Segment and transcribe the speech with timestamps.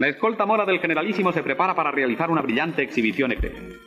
[0.00, 3.78] La escolta mora del generalísimo se prepara para realizar una brillante exhibición ecuestre.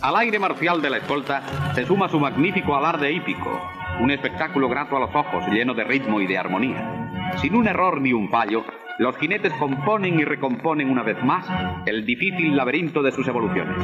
[0.00, 3.62] Al aire marcial de la escolta se suma su magnífico alarde hípico,
[4.00, 7.36] un espectáculo grato a los ojos, lleno de ritmo y de armonía.
[7.36, 8.64] Sin un error ni un fallo,
[8.98, 11.46] los jinetes componen y recomponen una vez más
[11.86, 13.76] el difícil laberinto de sus evoluciones.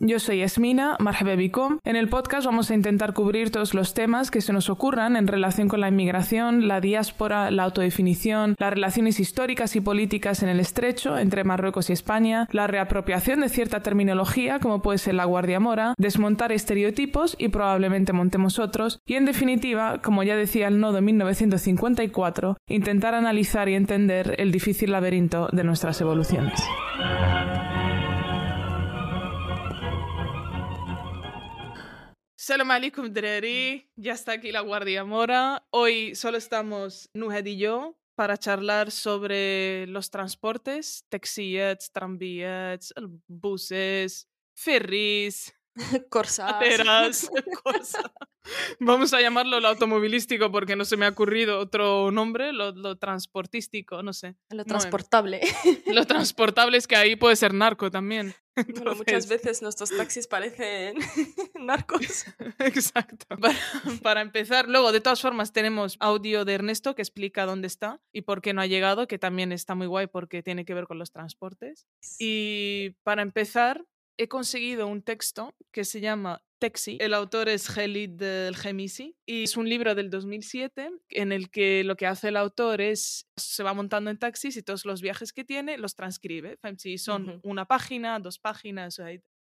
[0.00, 1.78] Yo soy Esmina, marhababikum.
[1.82, 5.26] En el podcast vamos a intentar cubrir todos los temas que se nos ocurran en
[5.26, 10.60] relación con la inmigración, la diáspora, la autodefinición, las relaciones históricas y políticas en el
[10.60, 15.58] estrecho entre Marruecos y España, la reapropiación de cierta terminología como puede ser la guardia
[15.58, 20.98] mora, desmontar estereotipos y probablemente montemos otros y en definitiva, como ya decía el nodo
[20.98, 26.62] en 1954, intentar analizar y entender el difícil laberinto de nuestras evoluciones.
[32.46, 33.90] Salam alaikum, Dreri.
[33.96, 35.66] Ya está aquí la Guardia Mora.
[35.70, 42.94] Hoy solo estamos Nuhed y yo para charlar sobre los transportes, taxis, tranvías,
[43.26, 45.55] buses, ferries,
[46.10, 47.30] Corsas.
[48.80, 54.02] Vamos a llamarlo lo automovilístico porque no se me ha ocurrido otro nombre, lo, transportístico,
[54.02, 54.36] no sé.
[54.50, 55.40] Lo transportable.
[55.86, 58.34] lo transportable es que ahí puede ser narco también.
[58.96, 60.96] muchas veces nuestros taxis parecen
[61.54, 62.26] narcos.
[62.60, 63.36] Exacto.
[64.02, 68.22] Para, empezar, luego de todas formas tenemos audio de Ernesto que explica dónde está y
[68.22, 70.98] por qué no ha llegado, que también está muy guay porque tiene que ver con
[70.98, 71.86] los transportes.
[72.18, 73.84] Y para empezar,
[74.18, 76.96] he conseguido un texto que se llama Taxi.
[77.00, 81.84] El autor es Khalid del Gemisi y es un libro del 2007 en el que
[81.84, 85.32] lo que hace el autor es se va montando en taxis y todos los viajes
[85.32, 86.58] que tiene los transcribe.
[86.78, 89.00] Si son una página, dos páginas,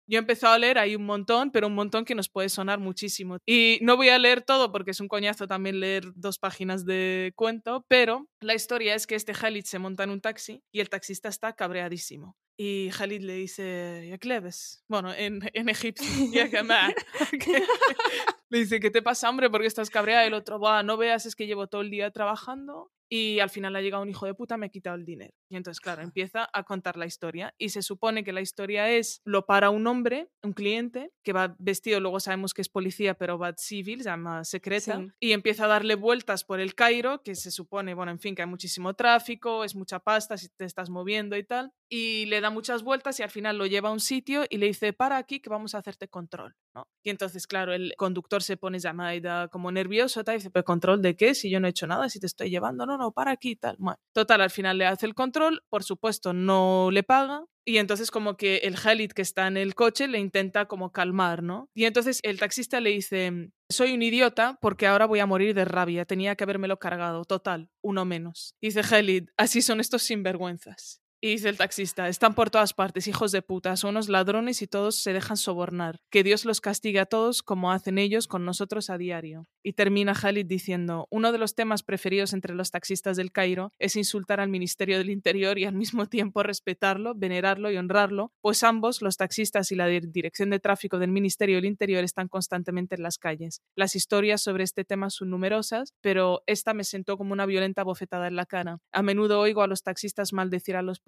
[0.08, 2.80] yo he empezado a leer hay un montón, pero un montón que nos puede sonar
[2.80, 3.38] muchísimo.
[3.46, 7.34] Y no voy a leer todo porque es un coñazo también leer dos páginas de
[7.36, 10.90] cuento, pero la historia es que este Khalid se monta en un taxi y el
[10.90, 12.36] taxista está cabreadísimo.
[12.56, 14.84] Y Khalid le dice, ya Cleves.
[14.88, 16.08] Bueno, en, en egipcio,
[18.50, 19.50] Le dice, ¿qué te pasa, hombre?
[19.50, 20.26] porque estás cabreada?
[20.26, 23.82] El otro, no veas, es que llevo todo el día trabajando y al final ha
[23.82, 25.36] llegado un hijo de puta, me ha quitado el dinero.
[25.48, 29.22] Y entonces, claro, empieza a contar la historia y se supone que la historia es,
[29.24, 33.38] lo para un hombre, un cliente, que va vestido, luego sabemos que es policía, pero
[33.38, 37.52] va civil, se llama secreta, y empieza a darle vueltas por el Cairo, que se
[37.52, 41.38] supone, bueno, en fin, que hay muchísimo tráfico, es mucha pasta si te estás moviendo
[41.38, 44.46] y tal, y le da muchas vueltas y al final lo lleva a un sitio
[44.50, 46.56] y le dice, para aquí que vamos a hacerte control.
[47.04, 51.04] Y entonces, claro, el conductor se pone llamada como nervioso, tal, y dice, ¿pero control
[51.04, 51.36] de qué?
[51.36, 53.78] Si yo no he hecho nada, si te estoy llevando, no, no, para aquí, tal.
[54.12, 58.38] total, al final le hace el control, por supuesto no le paga, y entonces como
[58.38, 61.70] que el Khalid que está en el coche le intenta como calmar, ¿no?
[61.76, 65.66] Y entonces el taxista le dice, soy un idiota porque ahora voy a morir de
[65.66, 68.56] rabia, tenía que habérmelo cargado, total, uno menos.
[68.60, 71.03] Y dice Khalid, así son estos sinvergüenzas.
[71.24, 74.98] Dice el taxista, están por todas partes, hijos de puta, son unos ladrones y todos
[74.98, 76.02] se dejan sobornar.
[76.10, 79.48] Que Dios los castigue a todos como hacen ellos con nosotros a diario.
[79.64, 83.96] Y termina Khalid diciendo, uno de los temas preferidos entre los taxistas del Cairo es
[83.96, 89.02] insultar al Ministerio del Interior y al mismo tiempo respetarlo, venerarlo y honrarlo, pues ambos,
[89.02, 93.18] los taxistas y la Dirección de Tráfico del Ministerio del Interior, están constantemente en las
[93.18, 93.62] calles.
[93.76, 98.28] Las historias sobre este tema son numerosas, pero esta me sentó como una violenta bofetada
[98.28, 98.80] en la cara.
[98.92, 101.00] A menudo oigo a los taxistas maldecir a los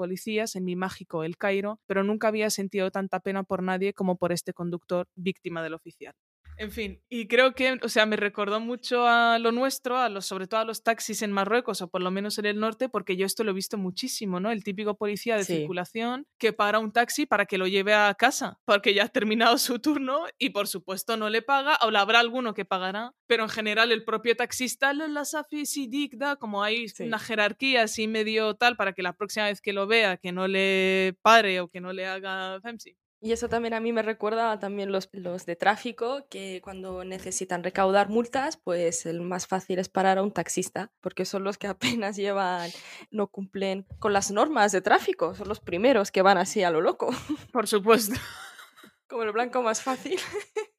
[0.55, 4.31] en mi mágico El Cairo, pero nunca había sentido tanta pena por nadie como por
[4.31, 6.15] este conductor víctima del oficial.
[6.57, 10.25] En fin, y creo que, o sea, me recordó mucho a lo nuestro, a los,
[10.25, 13.17] sobre todo a los taxis en Marruecos o por lo menos en el norte, porque
[13.17, 14.51] yo esto lo he visto muchísimo, ¿no?
[14.51, 18.57] El típico policía de circulación que para un taxi para que lo lleve a casa,
[18.63, 22.53] porque ya ha terminado su turno y por supuesto no le paga, o habrá alguno
[22.53, 27.19] que pagará, pero en general el propio taxista, la safi si digda, como hay una
[27.19, 31.17] jerarquía así medio tal para que la próxima vez que lo vea que no le
[31.21, 32.95] pare o que no le haga femsi.
[33.21, 37.63] Y eso también a mí me recuerda también los, los de tráfico, que cuando necesitan
[37.63, 41.67] recaudar multas, pues el más fácil es parar a un taxista, porque son los que
[41.99, 42.69] apenas llevan,
[43.11, 46.81] no cumplen con las normas de tráfico, son los primeros que van así a lo
[46.81, 47.09] loco.
[47.51, 48.15] Por supuesto.
[49.07, 50.19] Como el blanco más fácil.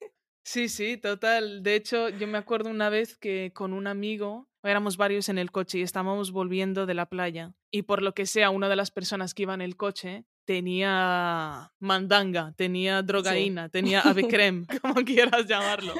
[0.47, 1.65] Sí, sí, total.
[1.65, 5.51] De hecho, yo me acuerdo una vez que con un amigo, éramos varios en el
[5.51, 7.53] coche y estábamos volviendo de la playa.
[7.73, 11.73] Y por lo que sea, una de las personas que iba en el coche tenía
[11.81, 15.95] mandanga, tenía drogaína, tenía avecrem, como quieras llamarlo.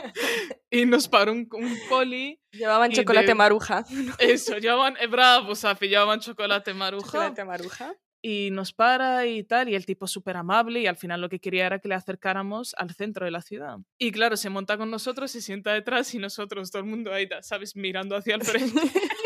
[0.71, 1.49] Y nos paró un,
[1.89, 2.41] poli.
[2.53, 3.85] Llevaban chocolate maruja.
[4.21, 7.07] Eso, llevaban, eh, bravo, Safi, llevaban chocolate maruja.
[7.07, 7.97] Chocolate maruja.
[8.29, 11.39] Y nos para y tal, y el tipo súper amable y al final lo que
[11.39, 13.79] quería era que le acercáramos al centro de la ciudad.
[14.01, 17.29] Y claro, se monta con nosotros, se sienta detrás y nosotros, todo el mundo ahí,
[17.43, 17.77] ¿sabes?
[17.77, 18.81] Mirando hacia el frente.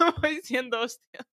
[0.30, 1.26] diciendo, hostia.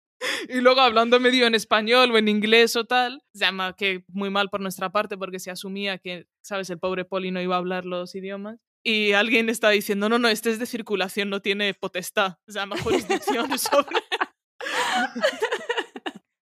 [0.49, 4.49] Y luego hablando medio en español o en inglés o tal, llama que muy mal
[4.49, 6.71] por nuestra parte porque se asumía que, ¿sabes?
[6.71, 8.59] El pobre Poli no iba a hablar los idiomas.
[8.83, 13.59] Y alguien está diciendo, no, no, este es de circulación, no tiene potestad, sea, jurisdicción
[13.59, 13.99] sobre...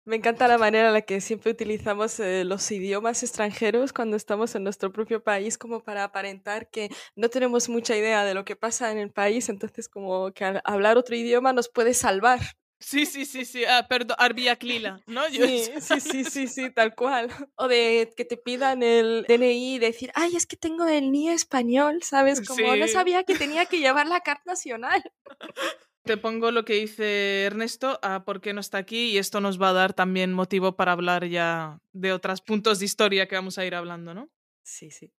[0.07, 4.55] Me encanta la manera en la que siempre utilizamos eh, los idiomas extranjeros cuando estamos
[4.55, 8.55] en nuestro propio país como para aparentar que no tenemos mucha idea de lo que
[8.55, 12.41] pasa en el país, entonces como que hablar otro idioma nos puede salvar.
[12.81, 15.27] Sí, sí, sí, sí, ah, perdón, Arbia Clila, ¿no?
[15.31, 17.31] Sí, sí, sí, sí, sí, tal cual.
[17.55, 21.31] O de que te pidan el DNI y decir, ay, es que tengo el NI
[21.31, 22.47] español, ¿sabes?
[22.47, 25.03] Como no sabía que tenía que llevar la carta nacional.
[26.05, 29.61] Te pongo lo que dice Ernesto a por qué no está aquí y esto nos
[29.61, 33.57] va a dar también motivo para hablar ya de otros puntos de historia que vamos
[33.57, 34.29] a ir hablando, ¿no?
[34.63, 35.11] Sí, sí.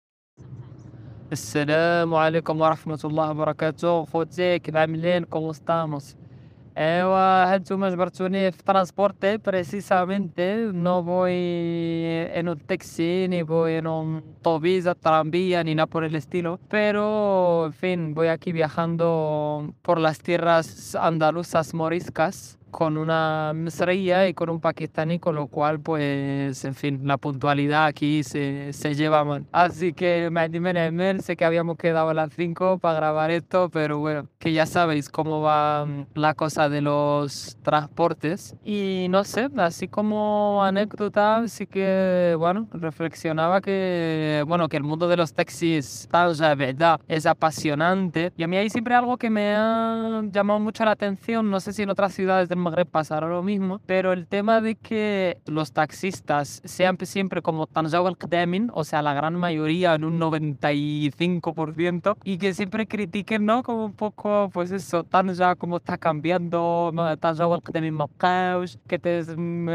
[1.31, 4.05] Assalamu alaikum wa rahmatullahi wa barakatuh.
[5.27, 6.15] ¿Cómo estamos?
[6.75, 10.71] Eh, Ewa, antum ajbartuni fi transporte precisamente.
[10.73, 16.03] No voy eh, en un taxi, ni voy en un tobisa, tranvía, ni nada por
[16.03, 16.59] el estilo.
[16.69, 24.33] Pero, en fin, voy aquí viajando por las tierras andaluzas moriscas con una misreía y
[24.33, 29.23] con un pakistaní, con lo cual, pues, en fin, la puntualidad aquí se, se lleva
[29.23, 29.45] mal.
[29.53, 34.27] Así que, me sé que habíamos quedado a las 5 para grabar esto, pero bueno,
[34.39, 38.57] que ya sabéis cómo va mm, la cosa de los transportes.
[38.65, 45.07] Y no sé, así como anécdota, sí que, bueno, reflexionaba que, bueno, que el mundo
[45.07, 48.33] de los taxis, tal, ya verdad, es apasionante.
[48.35, 51.71] Y a mí hay siempre algo que me ha llamado mucho la atención, no sé
[51.71, 55.71] si en otras ciudades del Magreb pasará lo mismo, pero el tema de que los
[55.71, 58.17] taxistas sean siempre como Tanjaw al
[58.73, 63.63] o sea, la gran mayoría en un 95%, y que siempre critiquen, ¿no?
[63.63, 67.91] Como un poco, pues eso, Tanja, cómo está cambiando, Tanjaw al-Qadami
[68.87, 69.69] que te mm,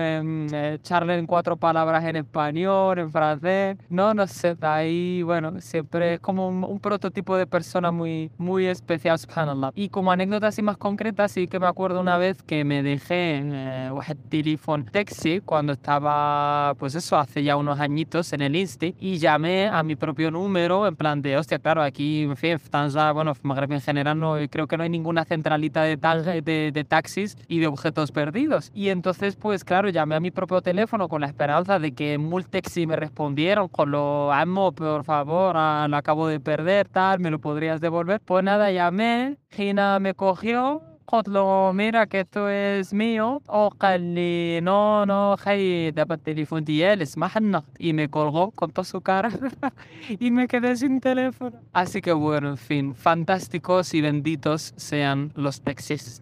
[0.52, 6.20] eh, charlen cuatro palabras en español, en francés, no, no sé, ahí, bueno, siempre es
[6.20, 9.72] como un, prototipo de persona muy, muy especial, subhanallah.
[9.74, 13.40] Y como anécdota así más concreta, sí que me acuerdo una vez que me dejé
[13.42, 18.94] eh, el teléfono taxi cuando estaba, pues eso, hace ya unos añitos en el Insti
[19.00, 23.10] y llamé a mi propio número en plan de, hostia, claro, aquí, en fin, Tanzania,
[23.10, 27.36] bueno, Magreb en general, no, creo que no hay ninguna centralita de, de, de taxis
[27.48, 28.70] y de objetos perdidos.
[28.72, 32.20] Y entonces, pues claro, llamé a mi propio teléfono con la esperanza de que en
[32.20, 37.32] Multexi me respondieron con lo, amo, por favor, ah, lo acabo de perder, tal, me
[37.32, 38.20] lo podrías devolver.
[38.24, 40.82] Pues nada, llamé, Gina me cogió,
[41.27, 47.37] له mira que esto es mío وقال لي no no خي دابا التليفون ديالي اسمح
[47.37, 49.29] لنا y me colgó con toda su cara
[50.19, 55.61] y me quedé sin teléfono así que bueno en fin fantásticos y benditos sean los
[55.61, 56.21] taxis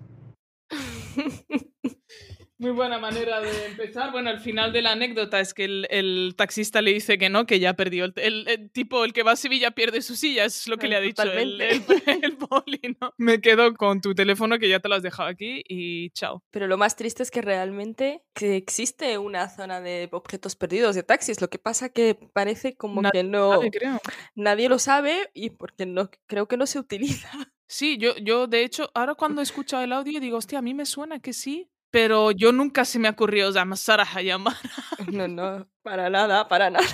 [2.59, 4.11] Muy buena manera de empezar.
[4.11, 7.61] Bueno, al final de la anécdota es que el, taxista le dice que no, que
[7.61, 8.13] ya perdió.
[8.17, 11.01] El, tipo, el que va a Sevilla pierde su silla, es lo que le ha
[11.01, 11.61] dicho el,
[12.23, 13.15] el, poli, ¿no?
[13.17, 16.43] Me quedo con tu teléfono que ya te lo has dejado aquí y chao.
[16.51, 21.05] Pero lo más triste es que realmente que existe una zona de objetos perdidos de
[21.05, 21.41] taxis.
[21.41, 23.61] Lo que pasa que parece como que no...
[24.35, 27.31] Nadie lo sabe y porque no creo que no se utiliza.
[27.71, 30.73] Sí, yo, yo de hecho, ahora cuando he escuchado el audio digo, hostia, a mí
[30.73, 34.57] me suena que sí, pero yo nunca se me ocurrió llamar a llamar.
[35.13, 36.87] No, no, para nada, para nada.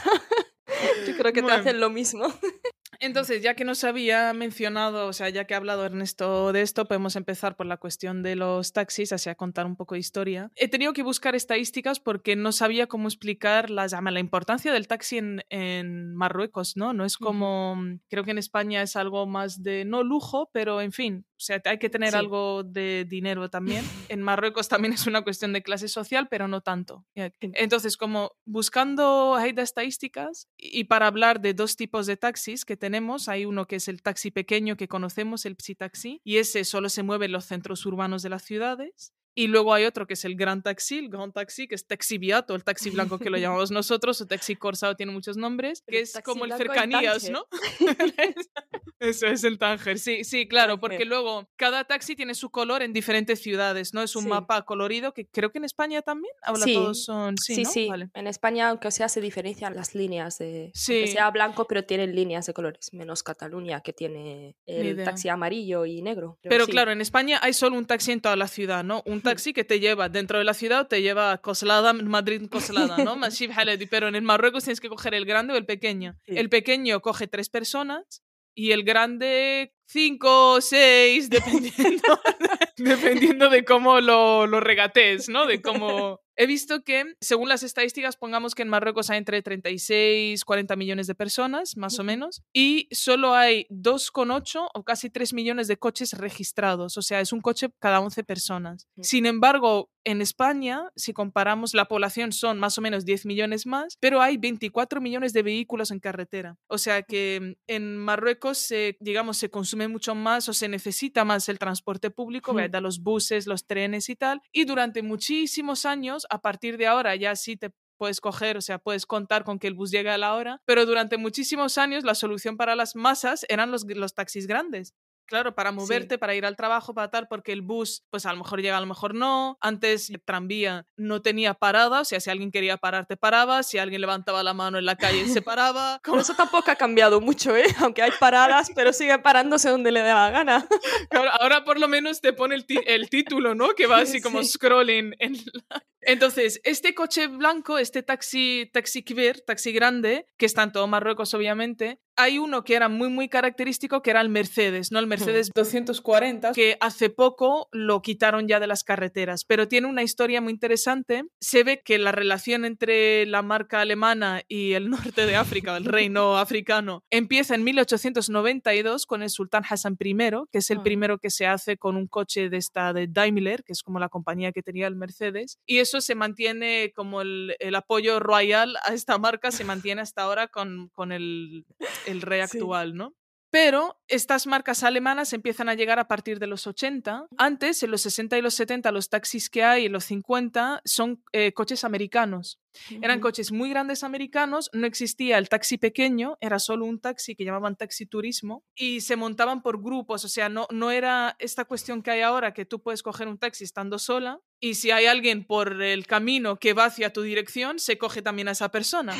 [1.07, 2.27] Yo creo que te hacen lo mismo.
[3.01, 6.87] Entonces, ya que nos había mencionado, o sea, ya que ha hablado Ernesto de esto,
[6.87, 10.51] podemos empezar por la cuestión de los taxis, así a contar un poco de historia.
[10.57, 15.19] He tenido que buscar estadísticas porque no sabía cómo explicar la, la importancia del taxi
[15.19, 16.93] en, en Marruecos, ¿no?
[16.93, 17.77] No es como,
[18.09, 21.79] creo que en España es algo más de, no lujo, pero en fin, sea, hay
[21.79, 23.85] que tener algo de dinero también.
[24.15, 27.05] En Marruecos también es una cuestión de clase social, pero no tanto.
[27.41, 32.77] Entonces, como buscando hay de estadísticas y para hablar de dos tipos de taxis que
[32.77, 36.89] tenemos, hay uno que es el taxi pequeño que conocemos, el psi-taxi, y ese solo
[36.89, 39.14] se mueve en los centros urbanos de las ciudades.
[39.35, 42.19] Y luego hay otro que es el Gran Taxi, el Gran Taxi, que es Taxi
[42.19, 46.01] Viato, el taxi blanco que lo llamamos nosotros, o Taxi Corsado tiene muchos nombres, que
[46.01, 47.47] es como el cercanías, ¿no?
[49.01, 52.93] Eso es en Tánger, sí, sí, claro, porque luego cada taxi tiene su color en
[52.93, 54.03] diferentes ciudades, ¿no?
[54.03, 54.29] Es un Sí.
[54.31, 56.33] mapa colorido que creo que en España también.
[56.43, 57.37] Ahora Sí, todos son.
[57.37, 57.71] Sí, Sí, ¿no?
[57.71, 57.89] sí.
[57.89, 58.09] Vale.
[58.15, 60.71] En España, aunque sea, se diferencian las líneas de.
[60.75, 60.95] Sí.
[60.95, 62.95] Aunque sea blanco, pero tienen líneas de colores.
[62.95, 66.39] Menos Cataluña, que tiene el taxi amarillo y negro.
[66.43, 69.03] Pero claro, en España hay solo un taxi en toda la ciudad, ¿no?
[69.05, 69.21] Un.
[69.25, 72.99] Taxi que te lleva dentro de la ciudad o te lleva a Coslada, Madrid, Coslada,
[72.99, 73.17] ¿no?
[73.91, 76.17] Pero en el Marruecos tienes que coger el grande o el pequeño.
[76.27, 76.39] Sí.
[76.39, 78.23] El pequeño coge tres personas
[78.55, 82.21] y el grande cinco o seis, dependiendo,
[82.77, 85.47] dependiendo de cómo lo, lo regatees, ¿no?
[85.47, 86.21] De cómo...
[86.37, 91.07] He visto que, según las estadísticas, pongamos que en Marruecos hay entre 36 40 millones
[91.07, 96.13] de personas, más o menos, y solo hay 2,8 o casi 3 millones de coches
[96.13, 96.97] registrados.
[96.97, 98.89] O sea, es un coche cada 11 personas.
[98.97, 99.03] Mm.
[99.03, 103.97] Sin embargo, en España, si comparamos la población, son más o menos 10 millones más,
[104.01, 106.59] pero hay 24 millones de vehículos en carretera.
[106.67, 111.49] O sea que en Marruecos, se, digamos, se consume mucho más o se necesita más
[111.49, 112.57] el transporte público, Mm.
[112.57, 112.83] ¿verdad?
[112.83, 114.43] los buses, los trenes y tal.
[114.53, 118.79] Y durante muchísimos años, a partir de ahora ya sí te puedes coger, o sea,
[118.79, 122.15] puedes contar con que el bus llegue a la hora, pero durante muchísimos años la
[122.15, 124.95] solución para las masas eran los, los taxis grandes.
[125.27, 128.39] Claro, para moverte, para ir al trabajo, para tal, porque el bus, pues a lo
[128.39, 129.57] mejor llega, a lo mejor no.
[129.61, 133.63] Antes el tranvía no tenía parada, o sea, si alguien quería parar, te paraba.
[133.63, 136.01] Si alguien levantaba la mano en la calle, se paraba.
[136.05, 137.65] Pero eso tampoco ha cambiado mucho, ¿eh?
[137.81, 140.67] Aunque hay paradas, pero sigue parándose donde le da la gana.
[141.11, 143.71] Ahora, ahora por lo menos te pone el, título, ¿no?
[143.75, 144.49] Que va así como Sí.
[144.53, 145.15] scrolling.
[145.19, 150.73] En la- Entonces, este coche blanco, este taxi, taxi kibir, taxi grande, que está en
[150.73, 154.99] todo Marruecos, obviamente, hay uno que era muy, muy característico, que era el Mercedes, ¿no?
[154.99, 160.03] El Mercedes 240, que hace poco lo quitaron ya de las carreteras, pero tiene una
[160.03, 161.25] historia muy interesante.
[161.41, 165.85] Se ve que la relación entre la marca alemana y el norte de África, el
[165.85, 170.15] reino africano, empieza en 1892 con el sultán Hassan I,
[170.51, 170.83] que es el Ah.
[170.83, 174.09] primero que se hace con un coche de esta de Daimler, que es como la
[174.09, 178.93] compañía que tenía el Mercedes, y eso se mantiene como el, el apoyo royal a
[178.95, 181.65] esta marca, se mantiene hasta ahora con, con el,
[182.07, 182.59] el rey Sí.
[182.59, 183.15] actual, ¿no?
[183.51, 187.29] Pero estas marcas alemanas empiezan a llegar a partir de los 80.
[187.39, 191.23] Antes, en los 60 y los 70, los taxis que hay, en los 50, son
[191.31, 192.59] eh, coches americanos.
[193.01, 197.45] Eran coches muy grandes americanos, no existía el taxi pequeño, era solo un taxi que
[197.45, 202.03] llamaban taxi turismo y se montaban por grupos, o sea, no, no era esta cuestión
[202.03, 205.47] que hay ahora que tú puedes coger un taxi estando sola y si hay alguien
[205.47, 209.15] por el camino que va hacia tu dirección, se coge también a esa persona.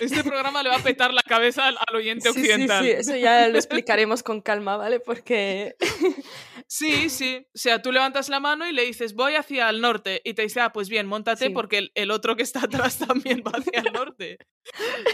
[0.00, 2.84] Este programa le va a petar la cabeza al, al oyente Sí, sí, occidental.
[2.84, 5.00] sí, eso ya lo explicaremos con calma, ¿vale?
[5.00, 5.74] Porque
[6.66, 7.46] Sí, sí.
[7.54, 10.20] O sea, tú levantas la mano y le dices, voy hacia el norte.
[10.24, 11.50] Y te dice, ah, pues bien, montate Sí.
[11.50, 14.38] porque el, el otro que está atrás también va hacia el norte.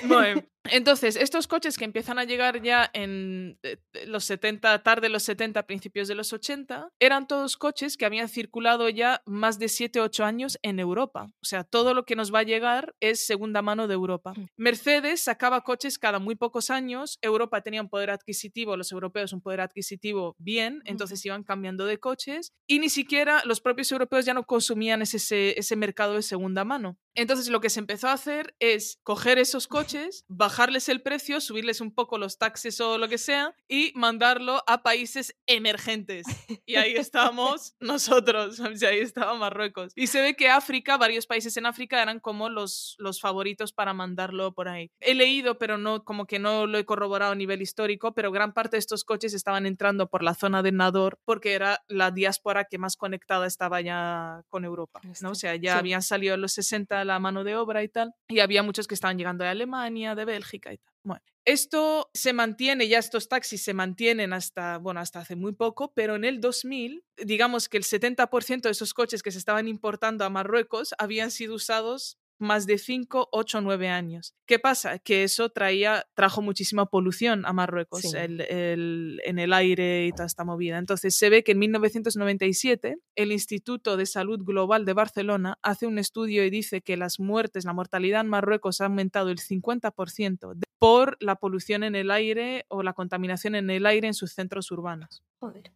[0.05, 5.23] Bueno, entonces, estos coches que empiezan a llegar ya en eh, los 70, tarde los
[5.23, 10.01] 70, principios de los 80, eran todos coches que habían circulado ya más de 7,
[10.01, 11.27] 8 años en Europa.
[11.43, 14.33] O sea, todo lo que nos va a llegar es segunda mano de Europa.
[14.37, 14.47] Mm.
[14.57, 17.19] Mercedes sacaba coches cada muy pocos años.
[17.23, 21.99] Europa tenía un poder adquisitivo, los europeos un poder adquisitivo bien, entonces iban cambiando de
[21.99, 26.65] coches y ni siquiera los propios europeos ya no consumían ese, ese mercado de segunda
[26.65, 26.99] mano.
[27.15, 31.81] Entonces lo que se empezó a hacer es coger esos coches, bajarles el precio, subirles
[31.81, 36.27] un poco los taxes o lo que sea y mandarlo a países emergentes.
[36.67, 39.93] Y ahí estábamos nosotros, o sea, ahí estaba Marruecos.
[39.95, 43.93] Y se ve que África, varios países en África eran como los, los favoritos para
[43.93, 44.91] mandarlo por ahí.
[45.01, 48.55] He leído, pero no como que no lo he corroborado a nivel histórico, pero gran
[48.55, 52.65] parte de estos coches estaban entrando por la zona de Nador porque era la diáspora
[52.65, 55.31] que más conectada estaba ya con Europa, ¿no?
[55.33, 58.41] O sea, ya habían salido en los 60 la mano de obra y tal, y
[58.41, 60.95] había muchos que estaban llegando de Alemania, de Bélgica y tal.
[61.03, 65.93] Bueno, esto se mantiene, ya estos taxis se mantienen hasta, bueno, hasta hace muy poco,
[65.93, 70.25] pero en el 2000, digamos que el 70% de esos coches que se estaban importando
[70.25, 74.35] a Marruecos habían sido usados más de 5, 8, 9 años.
[74.47, 74.99] ¿Qué pasa?
[74.99, 78.17] Que eso traía, trajo muchísima polución a Marruecos Sí.
[78.17, 80.79] el- el- en el aire y toda esta movida.
[80.79, 85.99] Entonces se ve que en 1997 el Instituto de Salud Global de Barcelona hace un
[85.99, 90.65] estudio y dice que las muertes, la mortalidad en Marruecos ha aumentado el 50% de-
[90.79, 94.71] por la polución en el aire o la contaminación en el aire en sus centros
[94.71, 95.23] urbanos.
[95.45, 95.71] Joder.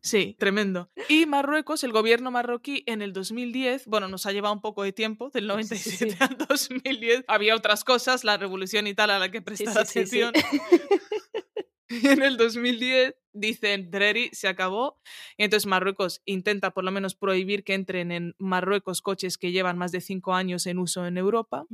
[0.00, 0.88] Sí, tremendo.
[1.10, 4.92] Y Marruecos, el gobierno marroquí en el 2010, bueno, nos ha llevado un poco de
[4.92, 6.06] tiempo, del Sí, sí, sí.
[6.06, 7.24] 97 al 2010.
[7.28, 10.22] Había otras cosas, la revolución y tal, a la que prestar sí, sí, sí.
[10.22, 10.32] atención.
[11.88, 14.98] Y en el 2010 dicen, Dreri, se acabó.
[15.36, 19.76] Y entonces Marruecos intenta por lo menos prohibir que entren en Marruecos coches que llevan
[19.76, 21.66] más de cinco años en uso en Europa.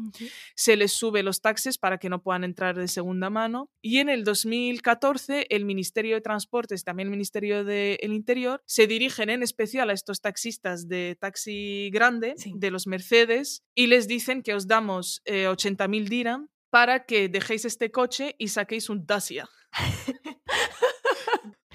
[0.57, 3.71] Se les sube los taxes para que no puedan entrar de segunda mano.
[3.81, 9.31] Y en el 2014, el Ministerio de Transportes también el Ministerio del Interior se dirigen
[9.31, 12.52] en especial a estos taxistas de taxi grande, Sí.
[12.57, 17.66] de los Mercedes, y les dicen que os damos eh, 80.000 dirham para que dejéis
[17.66, 19.46] este coche y saquéis un Dacia.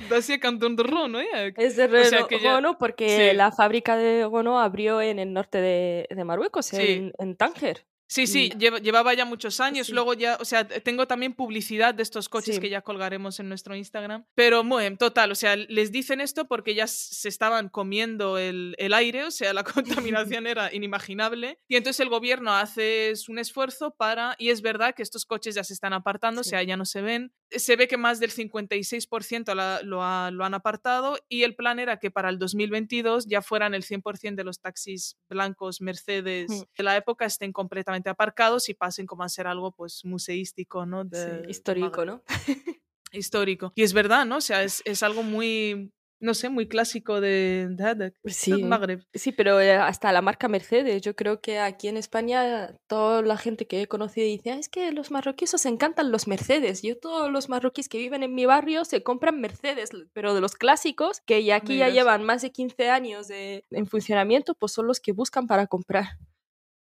[0.09, 1.19] Dacia Cantón de Ron, ¿no?
[1.21, 2.27] Eh, Es de O sea
[2.71, 3.35] ya- porque sí.
[3.35, 6.77] la fábrica de Gono abrió en el norte de, de Marruecos, Sí.
[6.81, 7.85] en, en Tánger.
[8.07, 9.87] Sí, sí, llevaba ya muchos años.
[9.87, 9.93] Sí.
[9.93, 12.61] Luego ya, o sea, tengo también publicidad de estos coches Sí.
[12.61, 14.25] que ya colgaremos en nuestro Instagram.
[14.33, 18.75] Pero, bueno, en total, o sea, les dicen esto porque ya se estaban comiendo el,
[18.77, 19.63] el aire, o sea, la
[20.25, 21.59] contaminación era inimaginable.
[21.67, 25.63] Y entonces el gobierno hace un esfuerzo para, y es verdad que estos coches ya
[25.63, 27.33] se están apartando, o sea, ya no se ven.
[27.49, 31.79] Se ve que más del 56% la- lo, ha- lo han apartado y el plan
[31.79, 36.61] era que para el 2022 ya fueran el 100% de los taxis blancos Mercedes Mm.
[36.77, 41.05] de la época estén completamente aparcados y pasen como a ser algo pues museístico, ¿no?
[41.05, 42.03] De- histórico.
[42.05, 42.23] ¿no?
[43.11, 43.71] Histórico.
[43.75, 44.37] Y es verdad, ¿no?
[44.37, 48.63] O sea, es, es algo muy, no sé, muy clásico de, de Hadek, Sí.
[48.63, 49.03] Magreb.
[49.13, 51.01] Sí, pero eh, hasta la marca Mercedes.
[51.01, 54.69] Yo creo que aquí en España toda la gente que he conocido dice, "Ah, es
[54.69, 56.81] que los marroquíes os encantan los Mercedes.
[56.81, 60.55] Yo todos los marroquíes que viven en mi barrio se compran Mercedes, pero de los
[60.55, 64.87] clásicos, que ya aquí ya llevan más de 15 años de- en funcionamiento, pues son
[64.87, 66.17] los que buscan para comprar.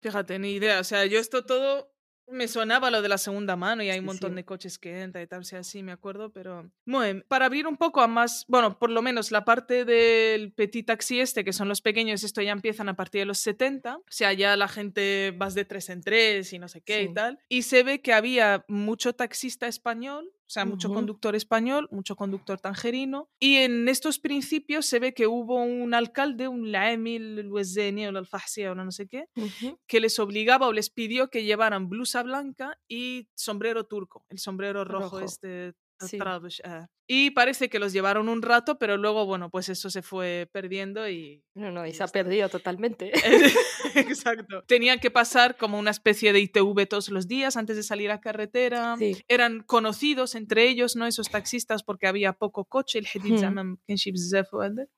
[0.02, 0.80] Fíjate, ni idea.
[0.80, 1.91] O sea, yo esto todo
[2.32, 4.36] me sonaba lo de la segunda mano y hay un montón sí.
[4.36, 6.70] de coches que entran y tal, sea, sí me acuerdo, pero...
[6.84, 10.86] Bueno, para abrir un poco a más, bueno, por lo menos la parte del petit
[10.86, 14.02] taxi este, que son los pequeños, esto ya empiezan a partir de los 70, o
[14.08, 17.08] sea, ya la gente vas de tres en tres y no sé qué Sí.
[17.10, 21.88] y tal, y se ve que había mucho taxista español, o sea, mucho conductor español,
[21.90, 27.38] mucho conductor tangerino, y en estos principios se ve que hubo un alcalde, un Laemil,
[27.38, 29.24] el Wezeni o el Alfahsia o no sé qué,
[29.86, 34.84] que les obligaba o les pidió que llevaran blusa blanca y sombrero turco, el sombrero
[34.84, 35.20] rojo, Rojo.
[35.20, 35.72] este.
[36.64, 40.48] Ah, y parece que los llevaron un rato, pero luego, bueno, pues eso se fue
[40.52, 41.44] perdiendo y...
[41.54, 43.12] No, no, y se ha perdido totalmente.
[43.94, 44.62] Eh, exacto.
[44.66, 48.20] Tenían que pasar como una especie de ITV todos los días antes de salir a
[48.20, 48.96] carretera.
[49.28, 51.06] Eran conocidos entre ellos, ¿no?
[51.06, 53.00] Esos taxistas porque había poco coche.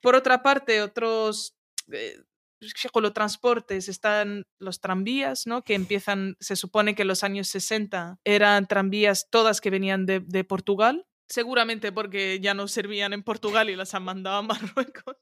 [0.01, 1.57] Por otra parte, otros
[1.91, 2.17] eh,
[2.59, 5.63] los transportes están los tranvías, ¿no?
[5.63, 10.21] Que empiezan, se supone que en los años 60 eran tranvías todas que venían de,
[10.21, 11.05] de Portugal.
[11.27, 15.17] Seguramente porque ya no servían en Portugal y las han mandado a Marruecos.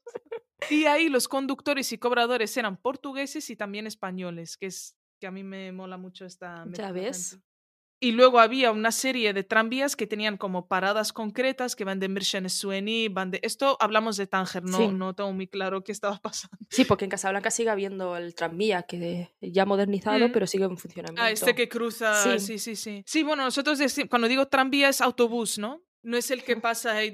[0.70, 5.30] Y ahí los conductores y cobradores eran portugueses y también españoles, que es que a
[5.30, 7.38] mí me mola mucho esta Ya ves.
[8.04, 12.08] Y luego había una serie de tranvías que tenían como paradas concretas que van de
[12.08, 13.40] Mirchen Sueni, van de...
[13.42, 14.88] Esto hablamos de Tánger, no, Sí.
[14.88, 16.56] no tengo muy claro qué estaba pasando.
[16.68, 20.32] Sí, porque en Casablanca sigue habiendo el tranvía, que ya modernizado, Mm.
[20.32, 21.22] pero sigue en funcionamiento.
[21.22, 22.14] Ah, este que cruza...
[22.22, 22.38] Sí.
[22.40, 23.02] Sí, sí, sí.
[23.06, 25.82] Sí, bueno, nosotros deci- cuando digo tranvía es autobús, ¿no?
[26.02, 27.08] No es el que pasa ahí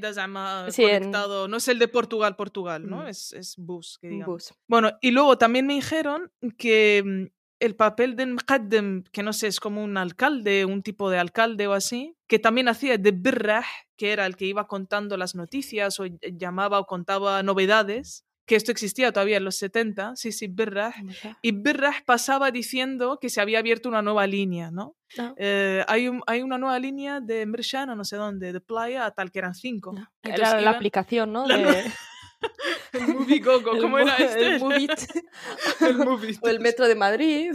[0.71, 3.05] Sí, en- conectado, no es el de Portugal, Portugal, ¿no?
[3.05, 3.07] Mm.
[3.07, 4.27] Es, es bus, que digamos.
[4.51, 4.55] bus.
[4.67, 9.47] Bueno, y luego también me dijeron que mm, el papel del Mqaddem, que no sé,
[9.47, 13.65] es como un alcalde, un tipo de alcalde o así, que también hacía de Birrah,
[13.97, 18.57] que era el que iba contando las noticias o ll- llamaba o contaba novedades, que
[18.57, 20.93] esto existía todavía en los 70, sí, sí, Birrah.
[21.41, 24.97] Y Birrah pasaba diciendo que se había abierto una nueva línea, ¿no?
[25.19, 25.35] Ah.
[25.37, 29.11] Eh, hay, un- hay una nueva línea de Mrishana, no sé dónde, de playa, a
[29.13, 29.93] tal que eran cinco.
[29.93, 30.09] No.
[30.25, 31.47] Entonces Era la iban- aplicación, ¿no?
[31.47, 31.93] la De- nue-
[32.93, 34.47] el Movie Gogo, el ¿cómo mo- era este?
[34.55, 34.91] El Movit.
[35.81, 36.39] El Movie.
[36.43, 37.55] o el metro de Madrid.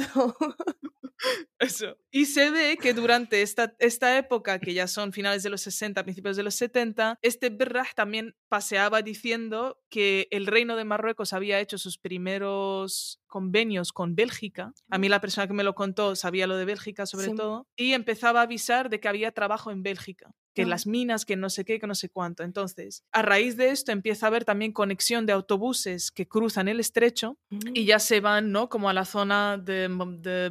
[1.59, 1.97] Eso.
[2.11, 6.03] Y se ve que durante esta, esta época, que ya son finales de los 60,
[6.03, 11.59] principios de los 70, este Berrah también paseaba diciendo que el reino de Marruecos había
[11.59, 14.73] hecho sus primeros convenios con Bélgica.
[14.89, 17.35] A mí la persona que me lo contó sabía lo de Bélgica sobre Sí.
[17.35, 17.67] todo.
[17.75, 20.31] Y empezaba a avisar de que había trabajo en Bélgica.
[20.53, 20.67] Que Ah.
[20.67, 22.43] las minas, que no sé qué, que no sé cuánto.
[22.43, 26.79] Entonces, a raíz de esto empieza a haber también conexión de autobuses que cruzan el
[26.79, 27.37] estrecho
[27.73, 28.69] y ya se van, ¿no?
[28.69, 30.49] Como a la zona de, de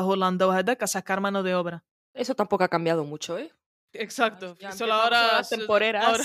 [0.00, 0.50] Bélgica, Holanda o
[0.84, 1.84] a sacar mano de obra.
[2.14, 3.52] Eso tampoco ha cambiado mucho, ¿eh?
[3.92, 4.56] Exacto.
[4.58, 6.04] Ya Solo ahora, las temporeras.
[6.04, 6.24] Ahora,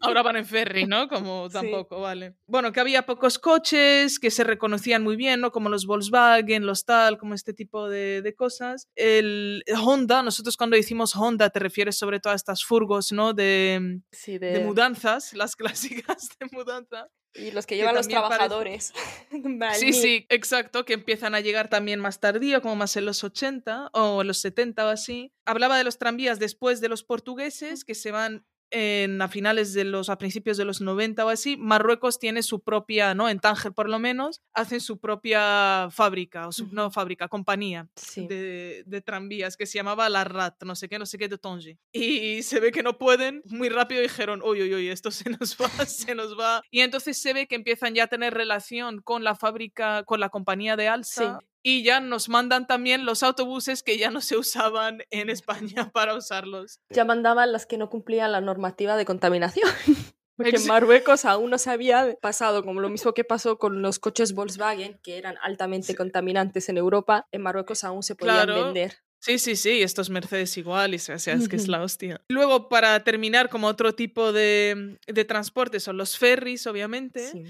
[0.00, 1.08] ahora van en ferry, ¿no?
[1.08, 1.54] Como Sí.
[1.54, 2.34] tampoco, vale.
[2.46, 5.50] Bueno, que había pocos coches que se reconocían muy bien, ¿no?
[5.52, 8.88] Como los Volkswagen, los tal, como este tipo de, de cosas.
[8.94, 13.32] El Honda, nosotros cuando decimos Honda te refieres sobre todo a estas furgos, ¿no?
[13.34, 14.64] De, Sí, de de...
[14.64, 17.08] mudanzas, las clásicas de mudanza.
[17.32, 18.92] Y los que que llevan los trabajadores.
[19.78, 23.90] Sí, sí, exacto, que empiezan a llegar también más tardío, como más en los 80
[23.92, 25.32] o en los 70 o así.
[25.46, 29.84] Hablaba de los tranvías después de los portugueses, que se van en, a finales de
[29.84, 33.28] los, a principios de los 90 o así, Marruecos tiene su propia, ¿no?
[33.28, 38.26] En Tánger por lo menos, hacen su propia fábrica, o su, no fábrica, compañía Sí.
[38.26, 41.38] de, de tranvías que se llamaba La Rat, no sé qué, no sé qué de
[41.38, 41.78] Tongi.
[41.92, 45.56] Y se ve que no pueden, muy rápido dijeron, uy, uy, uy, esto se nos
[45.56, 46.62] va, se nos va.
[46.70, 50.28] Y entonces se ve que empiezan ya a tener relación con la fábrica, con la
[50.28, 51.40] compañía de Alsa.
[51.62, 56.14] Y ya nos mandan también los autobuses que ya no se usaban en España para
[56.14, 56.80] usarlos.
[56.90, 59.68] Ya mandaban las que no cumplían la normativa de contaminación.
[60.36, 63.98] Porque en Marruecos aún no se había pasado, como lo mismo que pasó con los
[63.98, 68.64] coches Volkswagen, que eran altamente contaminantes en Europa, en Marruecos aún se podían Claro.
[68.64, 68.96] vender.
[69.22, 72.22] Sí, sí, sí, estos Mercedes igual, y, o sea, es que es la hostia.
[72.28, 77.30] Luego, para terminar, como otro tipo de, de transporte, son los ferries, obviamente.
[77.30, 77.42] Sí.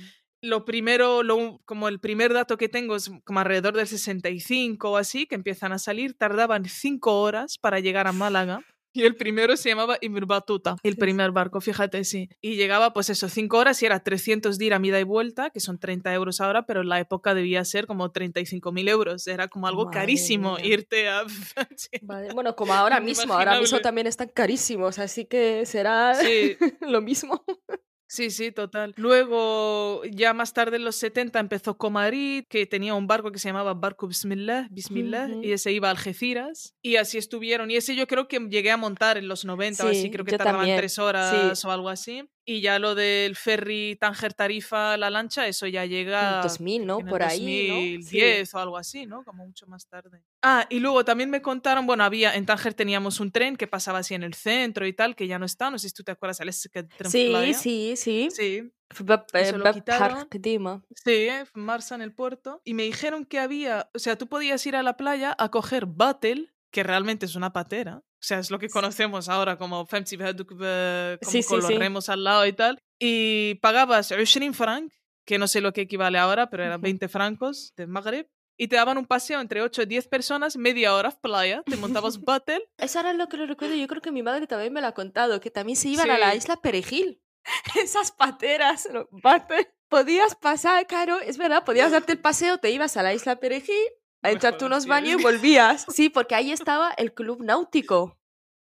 [0.42, 4.96] Lo primero, lo, como el primer dato que tengo es como alrededor del 65 o
[4.96, 8.64] así, que empiezan a salir, tardaban cinco horas para llegar a Málaga.
[8.92, 10.26] Y el primero se llamaba Ibn
[10.82, 12.28] el primer barco, fíjate, sí.
[12.40, 15.78] Y llegaba, pues eso, cinco horas y era 300 dirham ida y vuelta, que son
[15.78, 19.26] 30 euros ahora, pero en la época debía ser como 35.000 euros.
[19.28, 20.66] Era como algo Madre carísimo mía.
[20.66, 21.22] irte a...
[22.34, 27.44] Bueno, como ahora mismo, ahora mismo también están carísimos, así que será Sí, lo mismo.
[28.10, 28.92] Sí, sí, total.
[28.96, 33.48] Luego, ya más tarde en los 70 empezó Comarit, que tenía un barco que se
[33.48, 36.74] llamaba Barco Bismillah, Bismillah y ese iba a Algeciras.
[36.82, 37.70] Y así estuvieron.
[37.70, 40.24] Y ese yo creo que llegué a montar en los 90 o así, Sí, creo
[40.24, 42.28] que tardaban también, tres horas o algo así.
[42.44, 46.36] Y ya lo del ferry Tánger Tarifa, la lancha, eso ya llega...
[46.36, 47.00] En 2000, ¿no?
[47.00, 47.74] en Por ahí, ¿no?
[47.76, 48.20] Sí.
[48.20, 49.24] 2010 o algo así, ¿no?
[49.24, 50.22] Como mucho más tarde.
[50.42, 53.98] Ah, y luego también me contaron, bueno, había en Tánger teníamos un tren que pasaba
[53.98, 56.12] así en el centro y tal, que ya no está, no sé si tú te
[56.12, 56.50] acuerdas, el
[56.96, 58.28] Tren Sí, sí, sí.
[58.30, 59.52] Sí, eh,
[60.96, 62.60] sí, eh, Marsa en el puerto.
[62.64, 65.86] Y me dijeron que había, o sea, tú podías ir a la playa a coger
[65.86, 68.02] Battle, que realmente es una patera.
[68.20, 71.78] O sea, es lo que conocemos ahora como como Sí, sí, con los sí.
[71.78, 72.78] remos al lado y tal.
[72.98, 74.92] Y pagabas 20 franc,
[75.24, 76.82] que no sé lo que equivale ahora, pero eran Ujú.
[76.84, 78.28] 20 francos de Magreb.
[78.58, 82.20] Y te daban un paseo entre 8 y 10 personas, media hora playa, te montabas
[82.20, 82.60] Battle.
[82.76, 83.74] Eso era lo que lo recuerdo.
[83.74, 86.18] Yo creo que mi madre también me lo ha contado, que también se iban a
[86.18, 87.22] la isla Perejil.
[87.82, 88.86] Esas pateras,
[89.22, 93.40] pate- Podías pasar, claro, es verdad, podías darte el paseo, te ibas a la isla
[93.40, 93.74] Perejil,
[94.22, 95.86] a echarte unos baños y volvías.
[95.92, 98.16] Sí, porque ahí estaba el club náutico.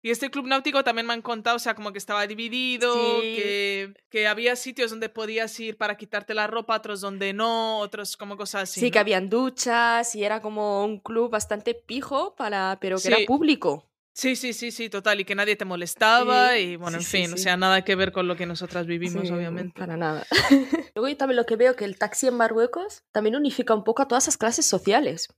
[0.01, 3.35] Y este club náutico también me han contado, o sea, como que estaba dividido, Sí.
[3.35, 8.17] que, que había sitios donde podías ir para quitarte la ropa, otros donde no, otros
[8.17, 8.79] como cosas así.
[8.79, 13.09] Sí, que habían duchas y era como un club bastante pijo, para, pero que Sí.
[13.09, 13.91] era público.
[14.19, 17.09] Sí, sí, sí, sí, total, y que nadie te molestaba Sí, y bueno, sí, en
[17.09, 19.79] sí, fin, o sea, nada que ver con lo que nosotras vivimos, obviamente.
[19.79, 20.27] Para nada.
[20.97, 24.03] Luego yo también lo que veo que el taxi en Marruecos también unifica un poco
[24.03, 25.29] a todas esas clases sociales.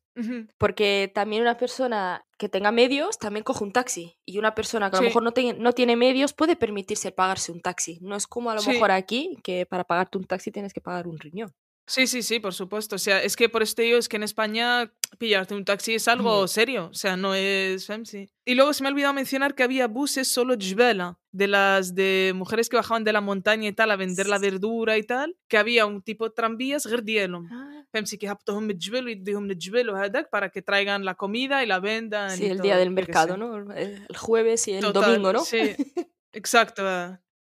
[0.57, 4.16] Porque también una persona que tenga medios también coge un taxi.
[4.25, 7.53] Y una persona que a lo mejor no, te- no tiene medios puede permitirse pagarse
[7.53, 7.99] un taxi.
[8.01, 11.07] No es como a lo mejor aquí, que para pagarte un taxi tienes que pagar
[11.07, 11.53] un riñón.
[11.88, 12.96] Sí, sí, sí, por supuesto.
[12.96, 16.08] O sea, es que por este digo, es que en España pillarte un taxi es
[16.08, 16.48] algo Mm.
[16.48, 16.88] serio.
[16.89, 18.28] O sea, no es fancy.
[18.44, 22.34] Y luego se me ha olvidado mencionar que había buses solo Jbela, de las de
[22.36, 25.58] mujeres que bajaban de la montaña y tal a vender la verdura y tal, que
[25.60, 27.50] había un tipo de tranvías غير ديالهم.
[27.94, 32.32] فهمتي كيهبطوهم من الجبل ويديهم للجبل وهذاك para que traigan la comida y la vendan.
[32.32, 33.39] Sí, y el todo, día del yo qué mercado, sé.
[33.39, 33.74] ¿no?
[33.74, 35.46] El el jueves y el Total, domingo, ¿no?
[35.46, 35.76] Sí,
[36.34, 36.84] exacto.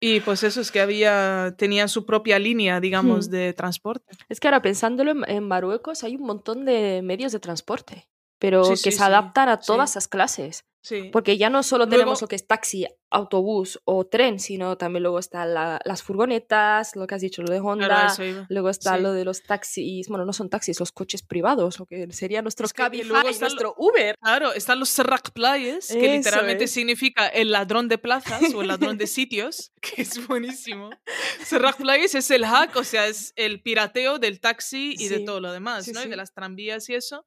[0.07, 3.31] y pues eso es que había, tenían su propia línea, digamos, Hmm.
[3.31, 4.15] de transporte.
[4.29, 8.07] Es que ahora pensándolo, en, en Marruecos hay un montón de medios de transporte,
[8.39, 10.65] pero Sí, que sí, se adaptan a todas esas clases.
[11.11, 15.01] Porque ya no solo tenemos Luego- lo que es taxi, autobús o tren, sino también
[15.01, 18.99] luego están la- las furgonetas, lo que has dicho, lo de Honda, Claro, luego está
[18.99, 22.67] lo de los taxis, bueno, no son taxis, los coches privados, lo que sería nuestro
[22.67, 24.15] Es que- Cabify, luego están lo- nuestro Uber.
[24.21, 26.71] Claro, están los Serrak Playes, que Eso literalmente es.
[26.71, 30.91] significa el ladrón de plazas o el ladrón de sitios, que es buenísimo.
[31.43, 35.39] Serrak Playes es el hack, o sea, es el pirateo del taxi y de todo
[35.39, 36.03] lo demás, ¿no?
[36.03, 37.25] Y de las tranvías y eso.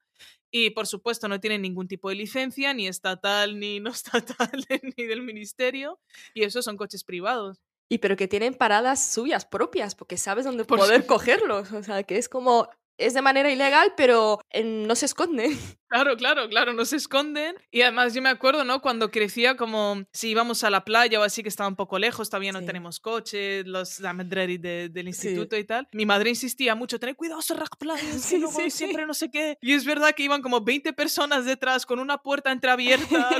[0.50, 4.64] Y por supuesto no tienen ningún tipo de licencia, ni estatal, ni no estatal,
[4.96, 5.98] ni del ministerio.
[6.34, 7.62] Y esos son coches privados.
[7.90, 11.72] Y pero que tienen paradas suyas propias, porque sabes dónde Por poder cogerlos.
[11.72, 15.48] O sea, que es como, es de manera ilegal, pero eh, no se esconde.
[15.90, 17.56] Claro, claro, claro, no se esconden.
[17.70, 18.82] Y además yo me acuerdo, ¿no?
[18.82, 22.28] Cuando crecía, como si íbamos a la playa o así, que estaba un poco lejos,
[22.28, 22.66] todavía no Sí.
[22.66, 25.08] tenemos coche, los la medreri de- del Sí.
[25.28, 25.88] instituto y tal.
[25.92, 27.40] Mi madre insistía mucho, tener cuidado,
[28.20, 28.70] Sí, sí, sí.
[28.70, 29.56] siempre no sé qué.
[29.62, 32.52] Y es verdad que iban como 20 personas detrás con una puerta
[33.26, 33.30] entreabierta.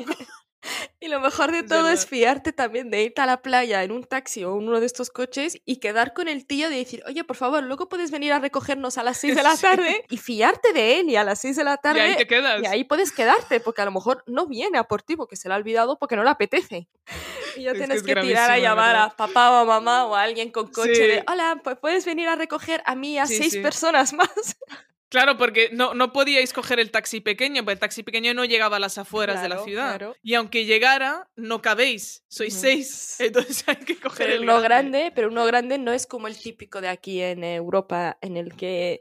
[1.01, 4.03] Y lo mejor de todo es fiarte también de irte a la playa en un
[4.03, 7.23] taxi o en uno de estos coches y quedar con el tío de decir, oye,
[7.23, 9.62] por favor, luego puedes venir a recogernos a las 6 de la Sí.
[9.62, 12.27] tarde y fiarte de él y a las 6 de la Y tarde ahí te
[12.27, 12.61] quedas.
[12.62, 15.49] y ahí puedes quedarte porque a lo mejor no viene a por ti porque se
[15.49, 16.88] lo ha olvidado porque no le apetece.
[17.57, 20.14] Y ya Es tienes es que, tirar a llamar a papá o a mamá o
[20.14, 23.27] a alguien con coche de, hola, pues puedes venir a recoger a mí y a
[23.27, 24.57] Sí, seis personas más.
[25.11, 28.77] Claro, porque no, no podíais coger el taxi pequeño, porque el taxi pequeño no llegaba
[28.77, 29.88] a las afueras de la ciudad.
[29.97, 30.16] claro.
[30.23, 32.25] Y aunque llegara, no cabéis.
[32.29, 32.61] Sois No.
[32.61, 33.16] seis.
[33.21, 36.37] Entonces hay que coger Pero el uno grande, pero uno grande no es como el
[36.38, 39.01] típico de aquí en Europa, en el que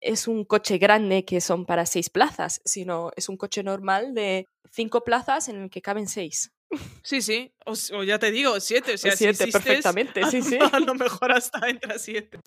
[0.00, 4.46] es un coche grande que son para seis plazas, sino es un coche normal de
[4.70, 6.52] cinco plazas en el que caben seis.
[7.02, 7.52] Sí, sí.
[7.64, 8.94] O, ya te digo, siete.
[8.94, 10.58] O sea, O si siete, existes, perfectamente, sí, sí.
[10.72, 12.38] A lo mejor hasta entra siete.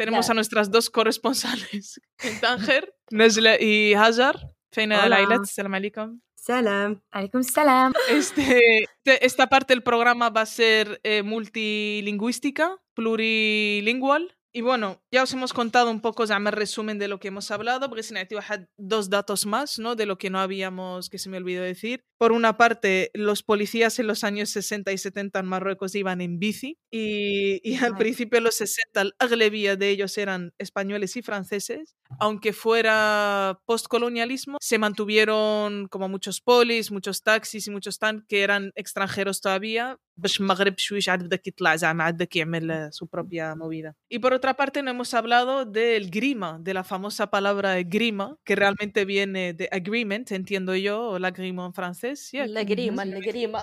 [0.00, 2.94] Tenemos a nuestras dos corresponsales en Tánger,
[3.60, 4.50] y Hajar.
[4.72, 6.22] Feina Lailat, salam alaikum.
[6.34, 7.92] Salam, alaikum salam.
[8.08, 14.34] Este, esta parte del programa va a ser eh, multilingüística, plurilingual.
[14.52, 17.52] Y bueno, ya os hemos contado un poco, ya me resumen de lo que hemos
[17.52, 19.94] hablado, porque si necesito bajar dos datos más, ¿no?
[19.94, 22.02] De lo que no habíamos, que se me olvidó decir.
[22.18, 26.40] Por una parte, los policías en los años 60 y 70 en Marruecos iban en
[26.40, 31.22] bici y, y al principio de los 60 la aglebía de ellos eran españoles y
[31.22, 31.94] franceses.
[32.18, 38.72] Aunque fuera postcolonialismo, se mantuvieron como muchos polis, muchos taxis y muchos tan que eran
[38.74, 39.96] extranjeros todavía.
[40.19, 43.95] باش المغرب شويش عاد بدا كيطلع زعما عاد بدا كيعمل su propia movida.
[44.09, 48.55] Y por otra parte no hemos hablado del grima, de la famosa palabra grima, que
[48.55, 52.31] realmente viene de agreement, entiendo yo, o l'agreement en francés.
[52.31, 53.61] yeah, La grima, la grima.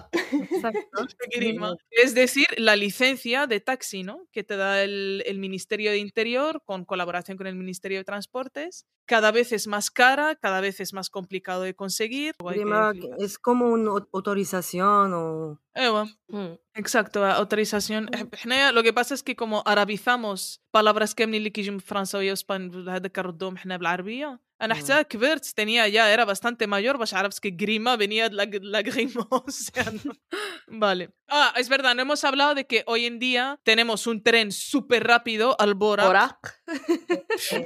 [0.51, 1.07] Exacto.
[1.39, 1.75] grima.
[1.91, 4.17] Es decir, la licencia de taxi, ¿no?
[4.35, 8.87] Que te da el, el Ministerio de Interior con colaboración con el Ministerio de Transportes.
[9.07, 12.35] Cada vez es más cara, cada vez es más complicado de conseguir.
[12.43, 13.23] o hay que Prima, flipas.
[13.27, 15.59] es como una au- autorización o...
[15.77, 16.59] ايوه Mm.
[16.79, 18.09] Exacto, autorización.
[18.35, 22.89] احنا lo que pasa es que como arabizamos palabras كاملين اللي كيجيو من فرنساوية واسبان
[22.89, 24.77] هذاك كنردوهم حنا بالعربية انا Mm.
[24.79, 28.83] حتى كبرت tenía ya era bastante mayor باش عرفت que grima venía de la, la
[28.83, 30.13] grima o sea, no.
[30.69, 34.53] vale ah es verdad no hemos hablado de que hoy en día tenemos un tren
[34.53, 36.43] súper rápido al Borak Borak.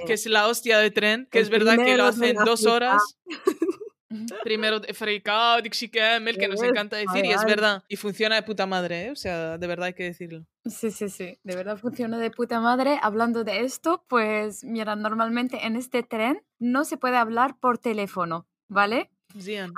[0.07, 2.37] que es la hostia de tren que El es verdad que lo primero hace en
[2.37, 2.75] de dos África.
[2.77, 3.03] horas
[4.43, 7.84] Primero de Freikao, Dixi Camel, que nos encanta decir, y es verdad.
[7.88, 9.12] Y funciona de puta madre, ¿eh?
[9.12, 10.45] O sea, de verdad hay que decirlo.
[10.65, 13.00] Sí, sí, sí, de verdad funciona de puta madre.
[13.02, 18.47] Hablando de esto, pues mira, normalmente en este tren no se puede hablar por teléfono,
[18.67, 19.10] ¿vale?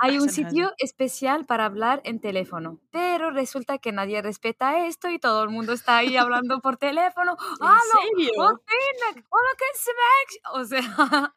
[0.00, 5.18] Hay un sitio especial para hablar en teléfono, pero resulta que nadie respeta esto y
[5.18, 7.36] todo el mundo está ahí hablando por teléfono.
[7.60, 7.80] ¡Ah,
[8.38, 8.52] ¡Oh,
[9.30, 10.80] ¡Oh, o sea,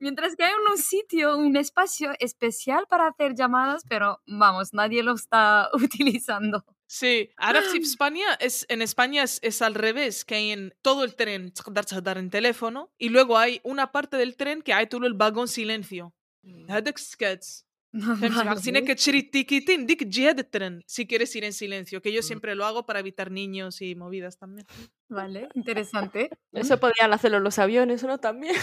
[0.00, 5.14] mientras que hay un sitio, un espacio especial para hacer llamadas, pero vamos, nadie lo
[5.14, 6.64] está utilizando.
[6.86, 11.04] Sí, ahora sí, España es, en España es, es, al revés, que hay en todo
[11.04, 11.52] el tren,
[12.02, 15.46] dar en teléfono, y luego hay una parte del tren que hay todo el vagón
[15.46, 16.12] silencio.
[16.69, 17.45] هذاك السكات
[17.93, 22.11] فهمتي عرفتي que تشري التيكيتين ديك تجي هذا الترن si quieres ir en silencio, que
[22.11, 24.67] yo siempre lo hago para evitar niños y movidas también.
[25.09, 26.29] Vale, interesante.
[26.51, 28.17] Eso podrían hacerlo los aviones, ¿no?
[28.17, 28.55] También.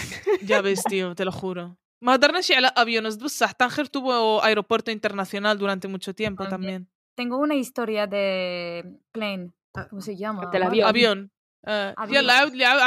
[0.43, 1.77] Ya ves, tío, te lo juro.
[2.01, 6.83] ما هدرناش على aviones بصح Tánger tuvo aeropuerto internacional durante mucho tiempo También.
[6.85, 6.89] también.
[7.15, 9.51] Tengo una historia de plane.
[9.89, 10.41] ¿Cómo se llama?
[10.51, 10.65] Del Vale.
[10.65, 10.87] avión.
[10.89, 11.31] avión.
[11.62, 12.40] Uh, yala,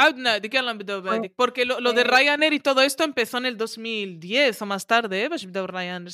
[0.06, 1.02] audna, de Bedou
[1.36, 4.86] Porque lo, lo, de eh, Ryanair y todo esto empezó en el 2010 o más
[4.86, 5.28] tarde, ¿eh?
[5.28, 6.12] Ryanair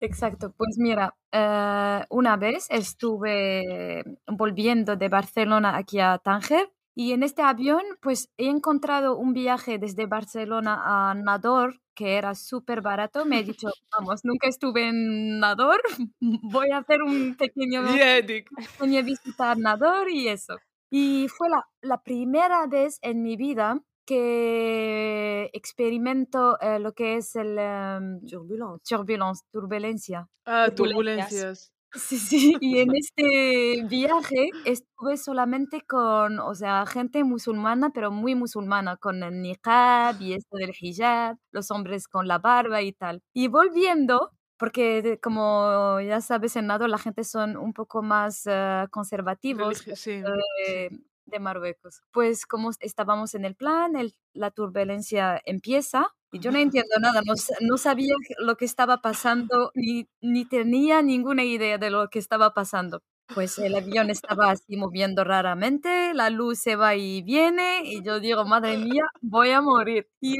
[0.00, 7.22] Exacto, pues mira, uh, una vez estuve volviendo de Barcelona aquí a Tánger y en
[7.22, 13.26] este avión pues he encontrado un viaje desde Barcelona a Nador que era súper barato.
[13.26, 13.68] Me he dicho,
[13.98, 15.82] vamos, nunca estuve en Nador,
[16.20, 20.56] voy a hacer un pequeño, yeah, pequeño visita a Nador y eso.
[20.90, 27.36] Y fue la, la primera vez en mi vida que experimento eh, lo que es
[27.36, 28.82] el em, Turbulence.
[28.84, 30.28] turbulence, turbulencia.
[30.46, 30.74] ah Turbulencias.
[30.74, 38.10] turbulencias Sí, sí, y en este viaje estuve solamente con, o sea, gente musulmana, pero
[38.12, 42.92] muy musulmana, con el niqab y esto del hijab, los hombres con la barba y
[42.92, 43.22] tal.
[43.34, 48.86] Y volviendo, porque como ya sabes, en Nado la gente son un poco más eh,
[48.92, 50.22] conservativos sí.
[50.22, 52.02] de, de Marruecos.
[52.12, 57.22] Pues como estábamos en el plan, el- la turbulencia empieza y yo no entiendo nada,
[57.26, 62.20] no, no sabía lo que estaba pasando ni, ni tenía ninguna idea de lo que
[62.20, 63.02] estaba pasando.
[63.34, 68.18] Pues el avión estaba así moviendo raramente, la luz se va y viene y yo
[68.18, 70.08] digo, madre mía, voy a morir.
[70.20, 70.36] Y,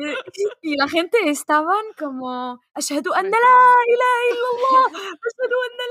[0.61, 4.93] y la gente estaban como, "Ashhadu an la ilaha illallah,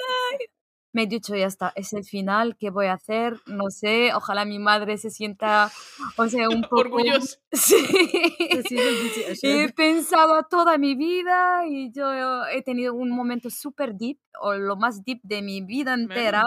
[0.02, 0.59] la il-".
[0.92, 3.40] Me he dicho, ya está, es el final, ¿qué voy a hacer?
[3.46, 5.72] No sé, ojalá mi madre se sienta,
[6.18, 6.80] o sea, un poco...
[6.80, 7.38] Orgulloso.
[7.52, 9.48] Sí.
[9.48, 14.76] He pensado toda mi vida y yo he tenido un momento súper deep, o lo
[14.76, 16.44] más deep de mi vida entera,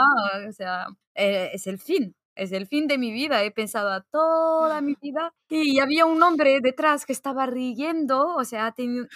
[0.48, 2.14] o sea, eh, es el fin.
[2.34, 6.22] Es el fin de mi vida, he pensado a toda mi vida y había un
[6.22, 9.06] hombre detrás que estaba riendo, o sea, ha tenido,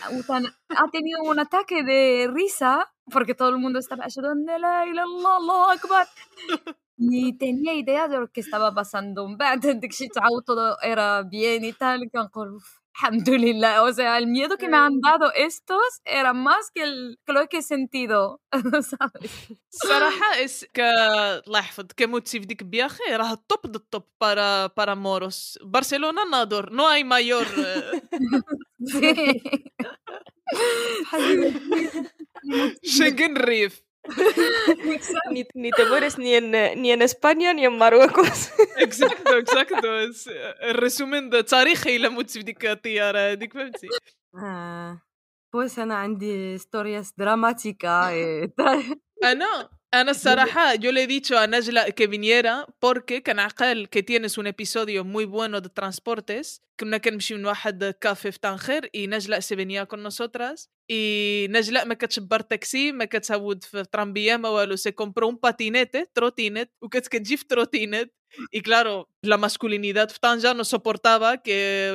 [0.69, 4.86] ha tenido un ataque de risa porque todo el mundo estaba "Ashhadu an la ilaha
[4.92, 6.08] illallah, Allahu Akbar".
[6.98, 9.28] Ni tenía idea de lo que estaba pasando.
[9.28, 12.00] من بعد هداك الشيء تعاود todo era bien y tal.
[12.14, 12.68] كنقول "Uf,
[13.02, 13.84] alhamdulillah.
[13.84, 17.48] O sea, el miedo que me han dado estos era más que, el, que lo
[17.48, 18.40] que he sentido.
[18.92, 19.32] ¿sabes?
[19.72, 20.84] صراحة es que
[21.48, 26.70] الله يحفظ كموتسي في ديك بياخي راه التوب دو التوب para para moros برشلونة نادور
[26.70, 28.02] no hay mayor eh,
[28.86, 29.42] Sí.
[32.84, 33.82] Schengen Reef
[35.32, 38.52] Ni, ni te mueres ni en, eh, ni en España ni en Marruecos.
[38.78, 43.88] exacto exacto es eh, el resumen de تاريخي إلا موت في ديك الطيارة هذيك فهمتي
[44.36, 45.02] آه.
[45.52, 48.50] Pues أنا عندي historias dramáticas eh,
[49.96, 53.88] tra- أنا أنا الصراحة yo le he dicho a Najla que viniera porque كان عقل
[53.88, 58.86] que tienes un episodio muy bueno de transportes كنا كنمشي من واحد كافي في تانخير
[58.98, 64.38] y Najla se venía con nosotras y Najla ما كتشبر تاكسي ما كتعود في ترامبية
[64.38, 68.12] ما والو se compró un patinete trotinet وكانت كتجي في تروتينت
[68.51, 71.39] Y claro, la masculinidad في طنجة ما سوبورتابا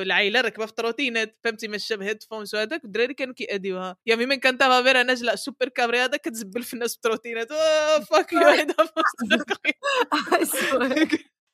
[0.02, 4.62] العائله راكبه في تروتينات فهمتي ما الشاب هيدفونز وهذاك الدراري كانوا كيأديوها يعني من كانت
[4.62, 7.48] فافير أنا لا سوبر كابري هذا كتزبل في الناس في التروتينات
[8.10, 8.74] فاك يو هذا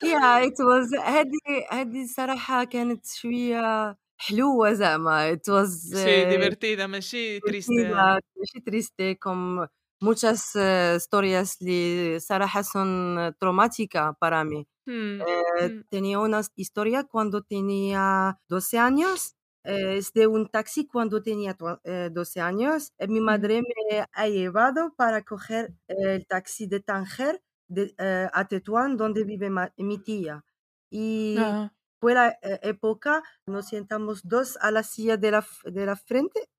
[0.03, 5.31] يا ات واز هذه هذه الصراحه كانت شوية حلوة زعما.
[5.31, 9.67] ات واز سي ديفيرتيدا ماشي تريستي ماشي تريستي كوم
[10.01, 14.65] muchas آه، historias li صراحة son traumática para mí.
[15.19, 15.83] Eh, Mm.
[15.89, 19.35] tenía una historia cuando tenía 12 años.
[19.65, 22.93] eh, es de un taxi cuando tenía tua- eh, 12 años.
[23.09, 27.93] Mi madre me ha llevado para coger el taxi de Tanger de,
[28.33, 30.45] a Tetuán, donde vive mi tía.
[30.89, 31.73] Y Ah.
[31.99, 36.49] fue la época, nos sentamos dos a la silla de la, de la frente.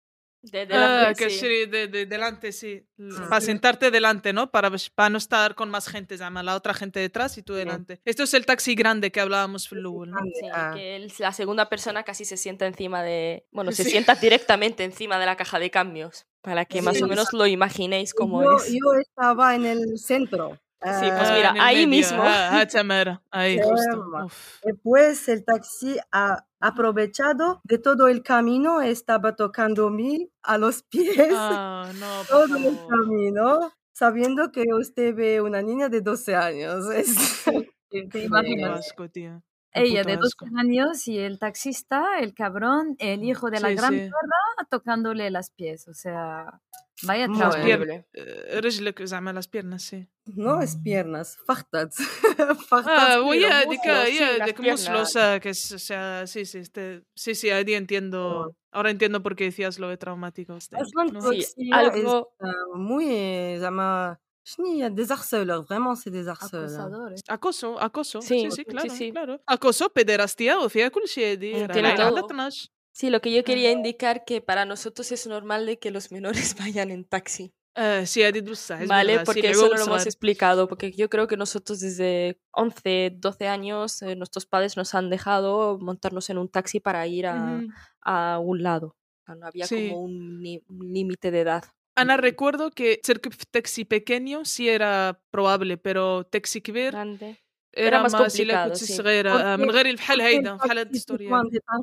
[0.42, 1.38] De, de la Ah, que sí.
[1.40, 2.82] sí, de, de- delante, sí.
[2.98, 3.26] Ah.
[3.28, 4.50] Para sentarte delante, ¿no?
[4.50, 8.00] Para, para no estar con más gente, llama la otra gente detrás y tú delante.
[8.06, 10.18] Esto es el taxi grande que hablábamos Lowell, ¿no?
[10.24, 10.72] Sí, Ah.
[10.74, 13.44] que el- la segunda persona casi se sienta encima de.
[13.52, 13.90] Bueno, se Sí.
[13.90, 16.26] sienta directamente encima de la caja de cambios.
[16.40, 18.72] Para que más o menos lo imaginéis como yo, es.
[18.72, 20.58] yo estaba en el centro.
[20.82, 21.88] Sí, pues Ah, mira, el ahí medio.
[21.88, 22.22] mismo.
[22.24, 24.04] Ah, ah, Tamara, ahí, justo.
[24.24, 24.58] Uf.
[24.64, 31.90] Después el taxi ha aprovechado de todo el camino, estaba tocándome a los pies Ah,
[32.00, 36.86] no, todo el camino, sabiendo que usted ve una niña de 12 años.
[36.94, 37.44] Es-
[37.90, 38.80] Te Qué imaginas.
[38.80, 39.04] asco.
[39.12, 39.40] Qué
[39.72, 40.46] Ella de 12 asco.
[40.58, 43.98] años y el taxista, el cabrón, el hijo de la Sí, gran sí.
[44.00, 45.86] perra tocándole las pies.
[45.88, 46.60] O sea,
[47.03, 47.55] vaya Muy trauma.
[47.65, 47.81] bien.
[47.81, 48.05] Horrible.
[48.13, 50.07] Eh, رجلك زعما las piernas, sí.
[50.35, 51.95] no es piernas, fachtas.
[52.69, 55.15] fachtas Ah, pero voy a muslos, dica, sí, ya, las de que muslos, piernas.
[55.17, 58.55] ah, que es, o sea, sí, sí, este, sí, sí, ahí entiendo.
[58.71, 60.55] Ahora entiendo por qué decías lo de traumático.
[60.57, 61.21] Este, أصلاً ¿no?
[61.21, 62.31] Sí, Toxia algo.
[62.41, 66.75] es, uh, muy زعما شنو هي des harceleurs, vraiment c'est des harceleurs.
[66.75, 67.21] Acosadores.
[67.27, 68.21] Acoso, acoso.
[68.21, 69.11] Sí, Sí, sí, sí, claro, sí.
[69.11, 69.41] claro.
[69.47, 71.67] Acoso, pederastía وفيها كل شيء دي Mm,
[73.00, 76.54] Sí, lo que yo quería indicar que para nosotros es normal de que los menores
[76.58, 77.54] vayan en taxi.
[77.74, 81.08] Uh, sí, a es Vale, verdad, porque sí, eso no lo hemos explicado, porque yo
[81.08, 86.36] creo que nosotros desde 11, 12 años, eh, nuestros padres nos han dejado montarnos en
[86.36, 87.74] un taxi para ir a, uh -huh.
[88.02, 88.88] a un lado.
[88.88, 89.88] O sea, no había sí.
[89.88, 91.64] como un límite de edad.
[91.94, 93.18] Ana, recuerdo que ser
[93.50, 96.92] taxi pequeño sí era probable, pero taxi que ver...
[96.92, 97.38] Grande.
[97.78, 101.30] era más complicado كنت صغيره من غير الفحل هيدا فحل هاد الستوري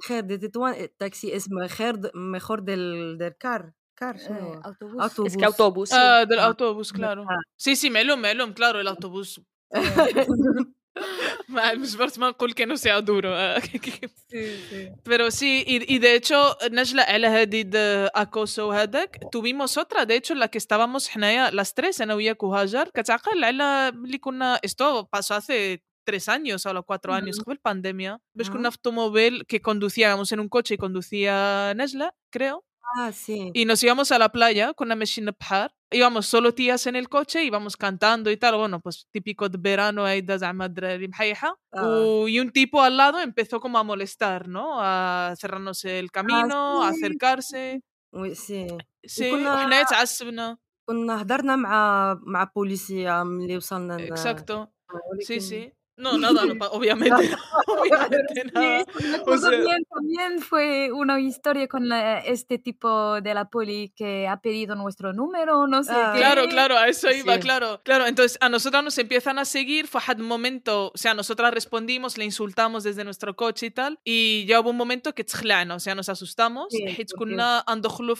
[0.07, 5.25] خير دي تطوان تاكسي اسم خير مخور ديال ديال كار كار شنو إيه، أوتوبوس.
[5.25, 6.23] اسكي أوتوبوس آه إيه.
[6.23, 6.43] ديال آه.
[6.43, 7.25] الاوتوبوس كلارو.
[7.57, 9.39] سي سي معلوم معلوم كلارو الأوتوبوس.
[11.76, 13.62] مش برت ما نقول كانوا ساعة دورو آه.
[15.08, 20.16] pero sí y, y de hecho نجلة على هذه de acoso وهذاك tuvimos otra de
[20.16, 25.08] hecho la que estábamos حنايا las tres انا وياك وهاجر كتعقل على ملي كنا esto
[25.16, 28.70] pasó hace tres años o cuatro años قبل pandemia باش كنا Ujú.
[28.70, 32.64] في الطوموبيل que conducíamos en un coche y conducía نجلة creo
[32.98, 33.50] Ah, sí.
[33.54, 35.70] Y nos íbamos a la playa con la machine Bhar.
[35.90, 38.56] Íbamos solo tías en el coche, íbamos cantando y tal.
[38.56, 41.50] Bueno, pues típico de verano ahí de زعما الدراري محيحة.
[41.72, 41.86] Ah.
[41.86, 44.78] U- Y un tipo al lado empezó como a molestar, ¿no?
[44.80, 46.98] A cerrarnos el camino, a sí.
[46.98, 47.80] acercarse.
[48.14, 48.66] وي سي
[49.06, 50.58] Sí, وكنا- وحنا تعصبنا.
[50.88, 54.68] كنا هضرنا مع مع بوليسية ملي وصلنا ل- Exacto.
[55.28, 55.72] Sí, ولكن- sí.
[55.97, 56.41] No, nada,
[56.71, 57.35] obviamente.
[57.67, 58.85] obviamente nada.
[58.85, 64.75] También, también, fue una historia con la, este tipo de la poli que ha pedido
[64.75, 65.91] nuestro número, no sé.
[65.93, 66.19] Ah, qué.
[66.19, 67.39] Claro, claro, a eso iba, sí.
[67.39, 67.81] claro.
[67.83, 72.17] Claro, entonces a nosotras nos empiezan a seguir, fue un momento, o sea, nosotras respondimos,
[72.17, 75.25] le insultamos desde nuestro coche y tal, y ya hubo un momento que
[75.75, 77.05] o sea, nos asustamos, sí, sí.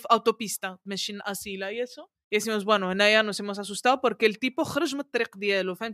[0.10, 0.80] autopista,
[1.72, 4.66] y eso, y decimos, bueno, en allá nos hemos asustado porque el tipo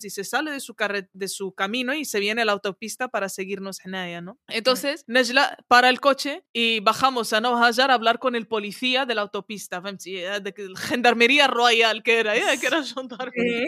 [0.10, 0.76] se sale de su,
[1.14, 4.40] de su camino y se viene a la autopista para seguirnos en allá, ¿no?
[4.48, 9.16] Entonces, Najla para el coche y bajamos a Navajar a hablar con el policía de
[9.16, 13.68] la autopista, eh, de Gendarmería Royal, que era, eh, que era gendarmería.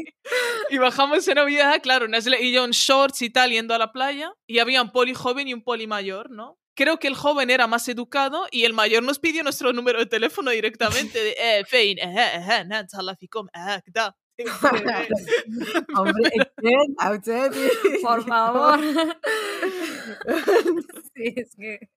[0.70, 3.91] Y bajamos en Navidad, claro, Najla y yo en shorts y tal, yendo a la
[3.91, 4.34] playa.
[4.47, 6.57] Y había un poli joven y un poli mayor, ¿no?
[6.76, 10.07] Creo que el joven era más educado y el mayor nos pidió nuestro número de
[10.07, 12.05] teléfono directamente de, eh, fein, eh,
[12.36, 14.14] eh, نهار تهلا فيكم, eh, كدا.
[15.97, 17.68] عمري اكيد عاوتاني
[18.03, 18.78] Por favor.
[21.14, 21.88] sí, es que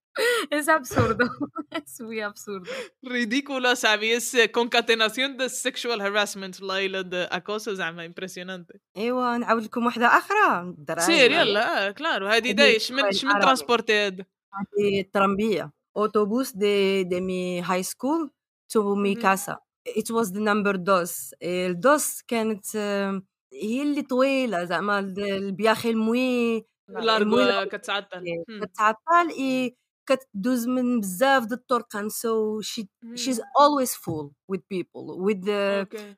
[0.51, 1.25] es absurdo.
[1.71, 2.69] Es muy absurdo.
[3.01, 4.17] Ridículo, ¿sabes?
[4.17, 8.79] Es, eh, concatenación de sexual harassment, Laila, de acoso, زعما impresionante.
[8.97, 13.25] ايوا نعاود لكم وحده اخرى الدراهم سير يلا آه، كلارو هذه هذه دايش من باللغة
[13.25, 14.27] من العربية.
[14.47, 18.31] ترانسبورتي هذا هذه الترامبيه اوتوبوس دي دي مي هاي سكول
[18.69, 19.21] تو مي مهم.
[19.21, 19.57] كاسا
[19.89, 23.21] it was the number دوس الدوس كانت آه،
[23.53, 28.59] هي اللي طويله زعما البياخي الموي لارغو كتعطل مم.
[28.65, 29.77] كتعطل اي
[30.09, 32.83] كتدوز من بزاف د الطرقان so she
[33.15, 33.45] she's مم.
[33.61, 36.15] always full with people with the اوكي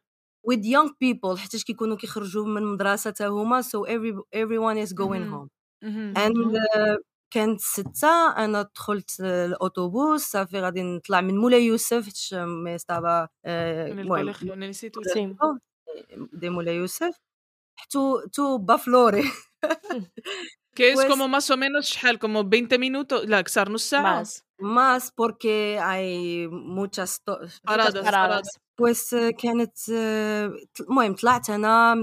[0.51, 5.25] with young people حيت كيكونوا كيخرجوا من المدرسه حتى هما so every everyone is going
[5.27, 5.47] مهم.
[5.47, 5.49] home
[5.83, 6.13] مهم.
[6.17, 6.55] and مهم.
[6.55, 6.97] uh,
[7.33, 13.51] كانت ستة أنا دخلت الأوتوبوس صافي غادي نطلع من مولاي يوسف حيت مي ستافا من
[13.99, 15.19] المهم الكوليخيو من الانستيتوت Sí.
[16.33, 17.15] دي مولاي يوسف
[17.75, 19.23] حتو تو بافلوري
[20.79, 24.23] que es Pues- como más o menos شحال como 20 minutos لا كسر نص ساعة
[24.23, 24.43] Más.
[24.61, 28.05] más porque hay muchas to- paradas paradas.
[28.05, 31.95] paradas بس كانت آه، المهم طلعت انا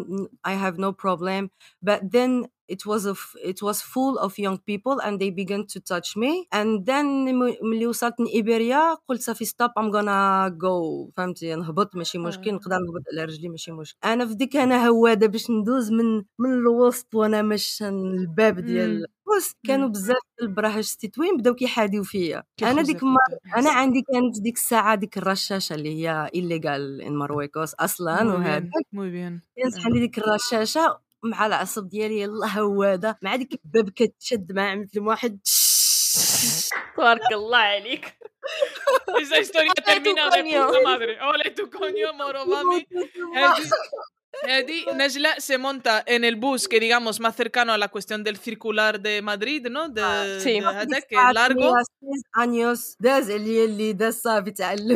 [0.48, 1.48] I have no problem
[1.90, 3.20] but then it was of
[3.50, 7.06] it was full of young people and they began to touch me and then
[7.38, 12.54] م- ملي وصلت إيبيريا قلت صافي stop I'm gonna go فهمتي نهبط ماشي مشكل آه.
[12.54, 16.52] نقدر نهبط على رجلي ماشي مشكل انا في ديك انا هواده باش ندوز من من
[16.52, 19.04] الوسط وانا ماشيه الباب ديال مم.
[19.28, 19.92] البوست كانوا مم.
[19.92, 24.02] بزاف ديال البراهج ستيتوين بداو كيحاديو فيا كي انا خوزة ديك النهار كنت انا عندي
[24.12, 29.10] كانت ديك الساعه ديك الرشاشه اللي هي ايليغال ان مارويكوس اصلا muy وهذا bien muy
[29.12, 29.84] bien كانت آه.
[29.84, 30.98] عندي ديك الرشاشه
[31.29, 33.19] مع العصب ديالي يلا هواده.
[33.21, 35.39] مع ديك الباب كتشد ما عملت واحد.
[36.95, 38.17] تبارك الله عليك.
[39.21, 42.09] esa historia tu termina de puta madre ole tu coño
[44.43, 48.23] Eh, Eddie, Nejla se monta en el bus que digamos más cercano a la cuestión
[48.23, 49.89] del circular de Madrid, ¿no?
[49.89, 50.53] De, ah, sí.
[50.53, 51.73] de Hadda, que es largo.
[52.33, 52.95] años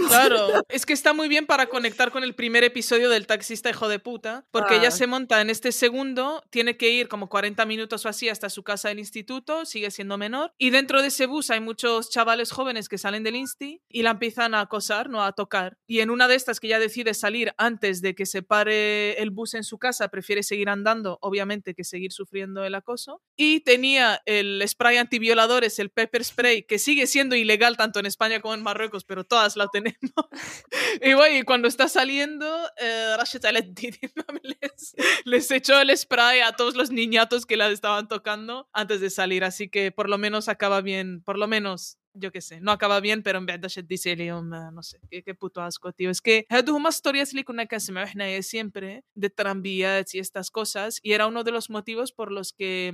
[0.07, 3.87] Claro, es que está muy bien para conectar con el primer episodio del taxista hijo
[3.87, 8.05] de puta, porque ella se monta en este segundo, tiene que ir como 40 minutos
[8.05, 11.49] o así hasta su casa del instituto, sigue siendo menor, y dentro de ese bus
[11.49, 15.31] hay muchos chavales jóvenes que salen del insti y la empiezan a acosar, no a
[15.33, 15.77] tocar.
[15.87, 19.31] Y en una de estas que ya decide salir antes de que se pare el
[19.31, 23.21] bus en su casa, prefiere seguir andando, obviamente, que seguir sufriendo el acoso.
[23.35, 28.41] Y tenía el spray antivioladores, el pepper spray, que sigue siendo ilegal tanto en España
[28.41, 29.99] como en Marruecos, pero todas lo tenemos.
[31.01, 32.45] y bueno, cuando está saliendo,
[32.77, 33.41] eh, Rashid
[34.43, 34.95] les,
[35.25, 39.43] les echó el spray a todos los niñatos que la estaban tocando antes de salir.
[39.43, 43.00] Así que por lo menos acaba bien, por lo menos yo qué sé, no acaba
[43.00, 46.10] bien, pero en verdad dice اليوم no sé, qué, qué puto asco, tío.
[46.10, 50.98] Es que هادو هما ستوريات اللي كنا كنسمعوا حنايا siempre de tranvías y estas cosas
[51.02, 52.92] y era uno de los motivos por los que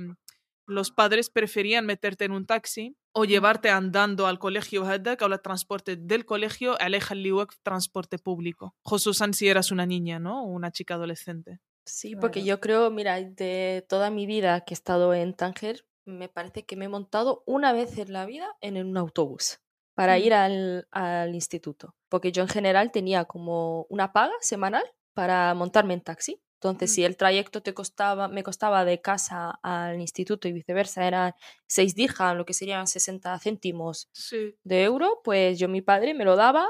[0.67, 5.41] los padres preferían meterte en un taxi o llevarte andando al colegio هذاك o el
[5.41, 10.43] transporte del colegio على يخليوك في transporte público خصوصا si eras una niña, ¿no?
[10.43, 11.59] O una chica adolescente.
[11.85, 12.47] Sí, porque Claro.
[12.47, 16.76] yo creo, mira, de toda mi vida que he estado en Tánger, me parece que
[16.76, 19.60] me he montado una vez en la vida en un autobús
[19.94, 20.22] para Mm.
[20.22, 21.94] ir al, al instituto.
[22.08, 24.84] Porque yo en general tenía como una paga semanal
[25.14, 26.40] para montarme en taxi.
[26.60, 26.94] Entonces, Mm.
[26.94, 31.32] si el trayecto te costaba, me costaba de casa al instituto y viceversa, eran
[31.68, 34.56] 6 dirham, lo que serían 60 céntimos Sí.
[34.64, 36.66] de euro, pues yo mi padre me lo daba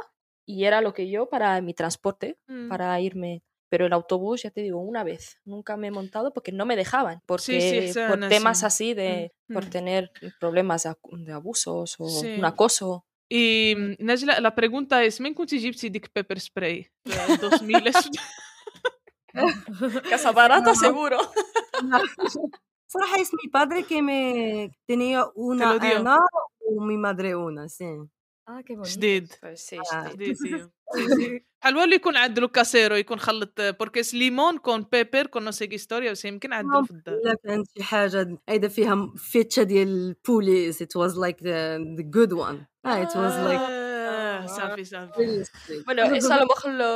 [0.46, 2.68] y era lo que yo para mi transporte, Mm.
[2.68, 3.42] para irme.
[3.69, 5.39] Pero el autobús, ya te digo, una vez.
[5.45, 7.21] Nunca me he montado porque no me dejaban.
[7.25, 8.91] Porque sí, por son temas así.
[8.91, 9.69] así de, Mm, por mm.
[9.69, 12.35] tener problemas de, acu- de abusos o Sí.
[12.37, 13.05] un acoso.
[13.29, 16.87] Y mm, Najla, la pregunta es, ¿men كنت جبتي ديك pepper spray?
[17.05, 18.09] de 2000 es-
[20.09, 21.17] Casa barata, seguro.
[22.87, 25.97] صراحة es mi padre que me tenía una lo dio.
[25.97, 26.17] ana
[26.69, 27.85] y mi madre una, sí.
[28.48, 29.32] آه، جديد.
[29.92, 30.12] آه.
[30.96, 31.40] إيوه.
[31.60, 36.24] حلو اللي يكون عند كاسيرو يكون خلط بوركيس ليمون كون بيبر كون نوسيك هيستوريا بس
[36.24, 41.18] يمكن عندلو في الدار لا كان شي حاجة ايدا فيها فيتشا ديال البوليس ات واز
[41.18, 43.77] لايك ذا جود وان ات واز لايك
[44.48, 45.84] صافي really sweet.
[45.84, 46.90] Bueno, eso a lo mejor lo,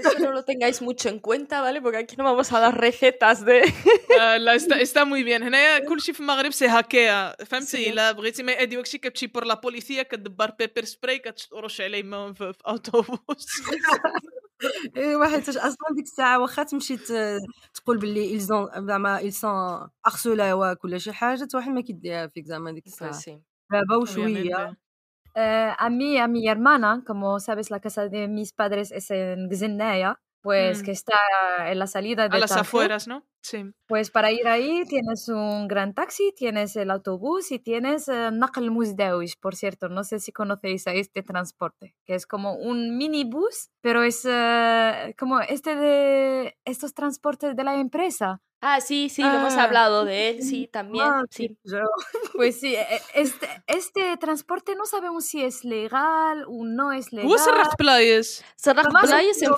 [0.00, 1.80] eso no lo tengáis mucho en cuenta, ¿vale?
[1.80, 3.72] Porque aquí no vamos a dar recetas de...
[4.20, 8.42] آه، لا استا استا موي بيان هنايا كلشي في المغرب سي هكايا فهمتي الا بغيتي
[8.42, 13.46] ما يأدي وكشي كتمشي بور لا بوليسيه كدبر بيبر سبراي كترش عليه ما في, اوتوبوس
[14.96, 16.96] ايوا حيت أصلا ديك الساعة واخا تمشي
[17.74, 22.86] تقول باللي ont زعما sont harcelés ولا شي حاجة واحد ما كيديها فيك زعما ديك
[22.86, 23.40] الساعة.
[23.72, 24.76] دابا وشويه
[25.36, 29.48] Eh, a mí, a mi hermana, como sabes, la casa de mis padres es en
[29.50, 30.84] Gzinaya, pues Mm.
[30.84, 31.16] que está
[31.66, 33.24] en la salida de a las afueras no
[33.86, 38.70] pues para ir ahí tienes un gran taxi, tienes el autobús y tienes eh, Nakhl
[38.70, 39.88] uh, por cierto.
[39.88, 45.14] No sé si conocéis a este transporte, que es como un minibús, pero es eh,
[45.18, 48.40] como este de estos transportes de la empresa.
[48.66, 51.04] Ah, sí, sí, hemos ah, hablado de él, sí, también.
[51.06, 51.58] Ah, sí.
[51.64, 51.82] Pues,
[52.34, 57.28] pues sí, e, este, este, transporte no sabemos si es legal o no es legal.
[57.28, 57.52] ¿Cómo se
[59.42, 59.52] en,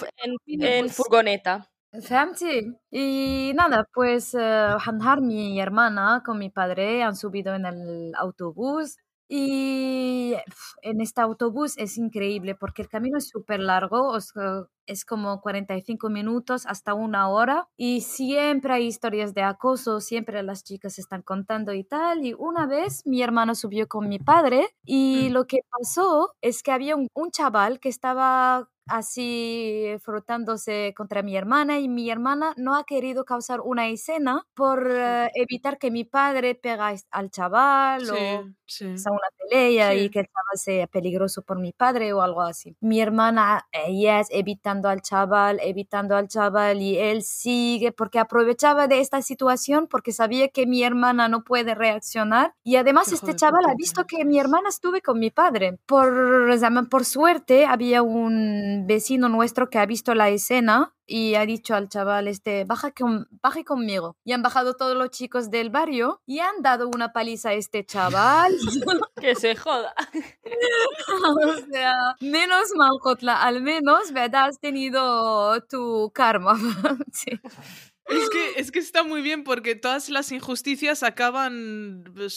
[0.46, 1.70] en, en furgoneta?
[2.03, 8.13] فهمتي y nada pues eh, Hanhar mi hermana con mi padre han subido en el
[8.15, 8.97] autobús
[9.27, 14.65] y pf, en este autobús es increíble porque el camino es súper largo o sea,
[14.87, 20.63] es como 45 minutos hasta una hora y siempre hay historias de acoso, siempre las
[20.65, 22.25] chicas están contando y tal.
[22.25, 25.31] Y una vez mi hermana subió con mi padre y Mm.
[25.31, 31.36] lo que pasó es que había un, un chaval que estaba así frotándose contra mi
[31.36, 36.04] hermana y mi hermana no ha querido causar una escena por eh, evitar que mi
[36.04, 39.98] padre pega al chaval o sí sí sea una pelea Sí.
[39.98, 42.76] y que el chaval sea peligroso por mi padre o algo así.
[42.80, 48.88] Mi hermana, ella es evitando al chaval, evitando al chaval y él sigue porque aprovechaba
[48.88, 53.36] de esta situación porque sabía que mi hermana no puede reaccionar y además Hijo este
[53.36, 55.78] chaval ha visto que mi hermana estuve con mi padre.
[55.86, 56.50] Por,
[56.90, 61.88] por suerte había un vecino nuestro que ha visto la escena y ha dicho al
[61.88, 66.40] chaval este baja con, baje conmigo y han bajado todos los chicos del barrio y
[66.40, 68.52] han dado una paliza a este chaval
[69.20, 69.94] Que se joda.
[71.40, 72.90] o sea, menos mal,
[73.28, 74.48] al menos, ¿verdad?
[74.48, 76.54] Has tenido tu karma.
[77.12, 77.40] sí.
[78.08, 82.34] Es que, es que está muy bien porque todas las injusticias acaban pues,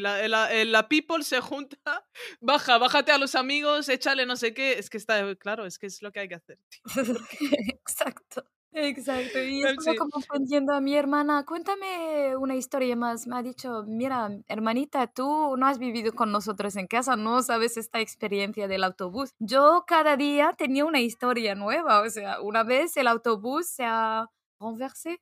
[0.00, 2.06] la, eh, la, eh, la people se junta,
[2.40, 5.86] baja, bájate a los amigos, échale no sé qué, es que está claro, es que
[5.86, 6.58] es lo que hay que hacer.
[6.68, 6.82] Tío.
[7.80, 8.44] Exacto.
[8.72, 9.38] Exacto.
[9.42, 9.96] Y estaba sí.
[9.96, 13.26] como a mi hermana, cuéntame una historia más.
[13.26, 17.76] Me ha dicho, mira, hermanita, tú no has vivido con nosotros en casa, no sabes
[17.76, 19.30] esta experiencia del autobús.
[19.38, 22.02] Yo cada día tenía una historia nueva.
[22.02, 25.18] O sea, una vez el autobús se ha renversé.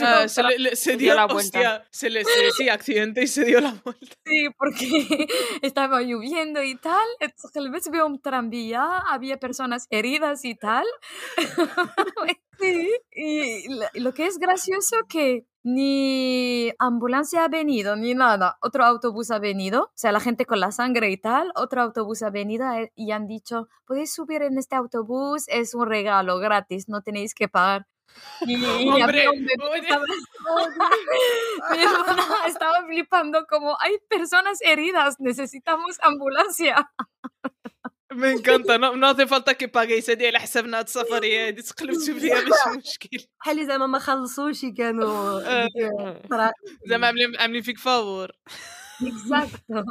[0.00, 1.84] Ah, se, dio, la vuelta.
[1.90, 4.16] Se le se, sí, accidente y se dio la vuelta.
[4.26, 5.28] Sí, porque
[5.62, 7.06] estaba lloviendo y tal.
[7.52, 10.84] Tal vez veo un tranvía, había personas heridas y tal.
[12.58, 18.58] Sí, y lo que es gracioso que ni ambulancia ha venido, ni nada.
[18.60, 22.22] Otro autobús ha venido, o sea, la gente con la sangre y tal, otro autobús
[22.22, 26.88] ha venido eh, y han dicho, podéis subir en este autobús, es un regalo gratis,
[26.88, 27.86] no tenéis que pagar.
[28.41, 30.05] Y, y hombre había un bebé oye, estaba-
[31.71, 36.89] mi hermana estaba flipando como hay personas heridas, necesitamos ambulancia.
[38.09, 42.19] me encanta no, no hace falta que paguéis هذه على حسابنا هاد السفريه هادي تقلبتوا
[42.19, 43.09] فيها مش مشكل
[43.39, 45.63] بحال اللي زعما ما خلصوش كانوا آه.
[45.65, 45.91] ديك
[46.25, 46.51] الطرا-
[46.85, 48.31] زعما عاملين عاملين فيك فابور
[49.01, 49.83] Exacto.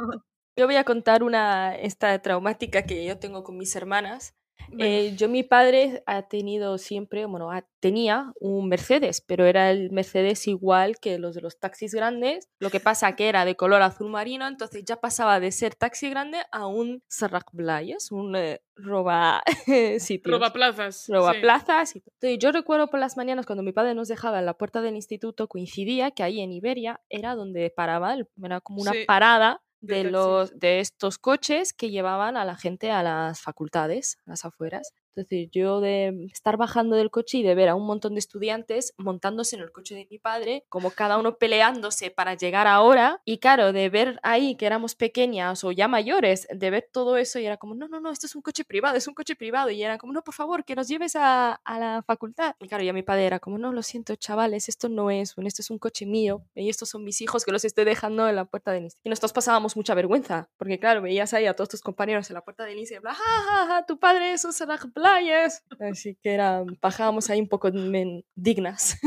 [0.59, 4.33] Yo voy a contar una esta traumática que yo tengo con mis hermanas.
[4.78, 7.50] Eh, yo, mi padre ha tenido siempre, bueno,
[7.80, 12.48] tenía un Mercedes, pero era el Mercedes igual que los de los taxis grandes.
[12.58, 16.08] Lo que pasa que era de color azul marino, entonces ya pasaba de ser taxi
[16.10, 19.42] grande a un Serrac Blayes, un eh, roba
[19.98, 20.32] sitios.
[20.32, 21.40] roba plazas Roba sí.
[21.40, 21.94] plazas.
[21.96, 24.94] Entonces, yo recuerdo por las mañanas cuando mi padre nos dejaba en la puerta del
[24.96, 29.04] instituto, coincidía que ahí en Iberia era donde paraba, el- era como una Sí.
[29.06, 34.30] parada de, los, de estos coches que llevaban a la gente a las facultades, a
[34.30, 34.92] las afueras.
[35.14, 38.94] Entonces yo de estar bajando del coche y de ver a un montón de estudiantes
[38.96, 43.38] montándose en el coche de mi padre, como cada uno peleándose para llegar ahora, y
[43.38, 47.46] claro, de ver ahí que éramos pequeñas o ya mayores, de ver todo eso y
[47.46, 49.82] era como, no, no, no, esto es un coche privado, es un coche privado, y
[49.82, 52.54] era como, no, por favor, que nos lleves a, a la facultad.
[52.60, 55.46] Y claro, ya mi padre era como, no, lo siento, chavales, esto no es, un-
[55.46, 58.36] esto es un coche mío, y estos son mis hijos que los estoy dejando en
[58.36, 59.06] la puerta del instituto.
[59.06, 62.40] Y nosotros pasábamos mucha vergüenza, porque claro, veías ahí a todos tus compañeros en la
[62.42, 64.52] puerta del instituto y hablas, ja, ja, ja, tu padre es un
[65.01, 65.63] playas.
[65.79, 68.97] Así que era, bajábamos ahí un poco men- dignas.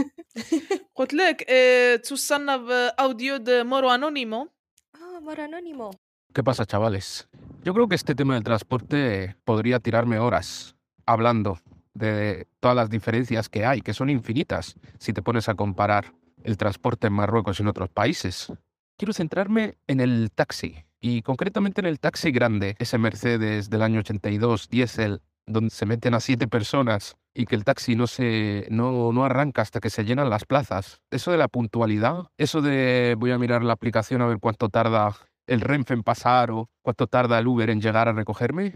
[0.95, 4.49] قلت لك آه، توصلنا باوديو de Moro Anónimo
[4.95, 5.91] Ah, amor anónimo.
[6.35, 7.29] ¿Qué pasa, chavales?
[7.65, 10.77] Yo creo que este tema del transporte podría tirarme horas
[11.07, 11.59] hablando
[11.95, 16.13] de todas las diferencias que hay, que son infinitas si te pones a comparar
[16.45, 18.53] el transporte en Marruecos y en otros países.
[18.99, 24.01] Quiero centrarme en el taxi y concretamente en el taxi grande, ese Mercedes del año
[24.01, 29.12] 82 diésel donde se meten a siete personas y que el taxi no se no,
[29.12, 31.02] no arranca hasta que se llenan las plazas.
[31.12, 35.16] Eso de la puntualidad, eso de voy a mirar la aplicación a ver cuánto tarda
[35.48, 38.74] el Renfe en pasar o cuánto tarda el Uber en llegar a recogerme,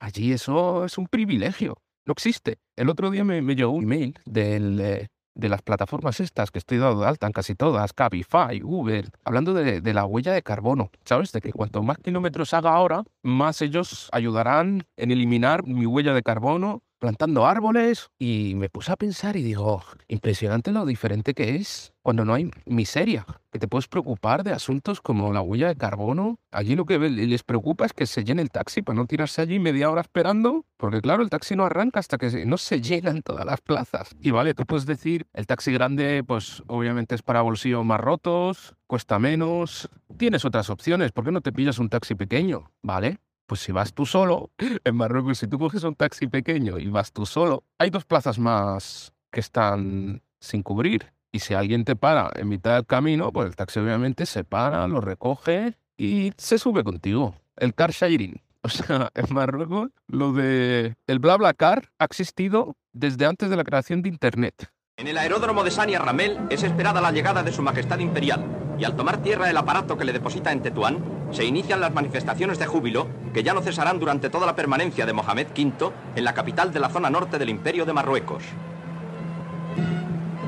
[0.00, 1.76] allí eso es un privilegio.
[2.06, 2.58] No existe.
[2.74, 5.08] El otro día me, me llegó un email del, eh,
[5.38, 9.54] de las plataformas estas que estoy dado de alta en casi todas, Cabify, Uber, hablando
[9.54, 10.90] de, de la huella de carbono.
[11.04, 11.32] ¿Sabes?
[11.32, 16.22] De que cuanto más kilómetros haga ahora, más ellos ayudarán en eliminar mi huella de
[16.22, 21.92] carbono plantando árboles y me puse a pensar y digo, impresionante lo diferente que es
[22.02, 26.38] cuando no hay miseria, que te puedes preocupar de asuntos como la huella de carbono.
[26.50, 29.58] Allí lo que les preocupa es que se llene el taxi para no tirarse allí
[29.58, 33.44] media hora esperando, porque claro, el taxi no arranca hasta que no se llenan todas
[33.44, 34.16] las plazas.
[34.20, 38.74] Y vale, tú puedes decir, el taxi grande pues obviamente es para bolsillos más rotos,
[38.86, 42.70] cuesta menos, tienes otras opciones, ¿por qué no te pillas un taxi pequeño?
[42.82, 43.18] ¿Vale?
[43.48, 44.50] Pues si vas tú solo,
[44.84, 48.38] en Marruecos, si tú coges un taxi pequeño y vas tú solo, hay dos plazas
[48.38, 51.14] más que están sin cubrir.
[51.32, 54.86] Y si alguien te para en mitad del camino, pues el taxi obviamente se para,
[54.86, 57.34] lo recoge y se sube contigo.
[57.56, 58.40] El car sharing.
[58.60, 64.02] O sea, en Marruecos lo de el BlaBlaCar ha existido desde antes de la creación
[64.02, 64.72] de Internet.
[64.98, 68.44] En el aeródromo de Sania Ramel es esperada la llegada de Su Majestad Imperial
[68.80, 70.98] y al tomar tierra el aparato que le deposita en Tetuán,
[71.30, 75.12] se inician las manifestaciones de júbilo que ya no cesarán durante toda la permanencia de
[75.12, 78.42] Mohamed V en la capital de la zona norte del Imperio de Marruecos.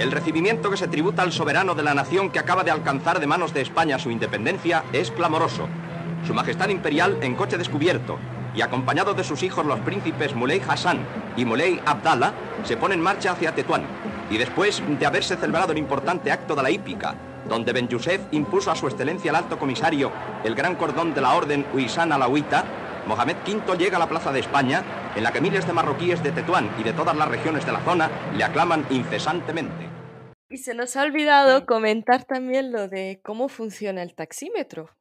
[0.01, 3.29] El recibimiento que se tributa al soberano de la nación que acaba de alcanzar de
[3.29, 5.69] manos de España su independencia es clamoroso.
[6.27, 8.19] Su Majestad Imperial en coche descubierto
[8.57, 10.99] y acompañado de sus hijos los príncipes Muley Hassan
[11.37, 12.33] y Muley Abdallah
[12.65, 13.85] se pone en marcha hacia Tetuán
[14.31, 17.15] y después de haberse celebrado el importante acto de la hípica,
[17.49, 20.13] donde Ben Youssef impuso a su excelencia el alto comisario
[20.45, 22.65] el gran cordón de la orden Huisan Alawita,
[23.07, 24.85] Mohamed V llega a la Plaza de España,
[25.17, 27.85] en la que miles de marroquíes de Tetuán y de todas las regiones de la
[27.85, 29.89] zona le aclaman incesantemente.
[30.49, 34.97] Y se nos ha olvidado comentar también lo de cómo funciona el taxímetro.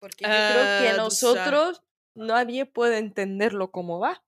[0.00, 1.82] Porque yo creo que tú nosotros
[2.14, 4.22] nadie puede entenderlo cómo va.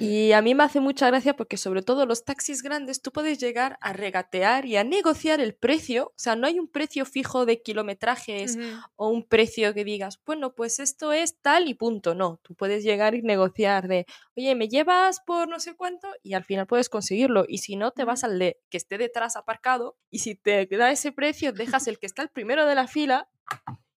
[0.00, 3.38] Y a mí me hace mucha gracia porque sobre todo los taxis grandes tú puedes
[3.38, 6.08] llegar a regatear y a negociar el precio.
[6.08, 8.58] O sea, no hay un precio fijo de kilometrajes
[8.96, 12.14] o un precio que digas, bueno, pues esto es tal y punto.
[12.14, 16.34] No, tú puedes llegar y negociar de, oye, me llevas por no sé cuánto y
[16.34, 17.44] al final puedes conseguirlo.
[17.48, 20.90] Y si no, te vas al de que esté detrás aparcado y si te da
[20.90, 23.28] ese precio, dejas el que está el primero de la fila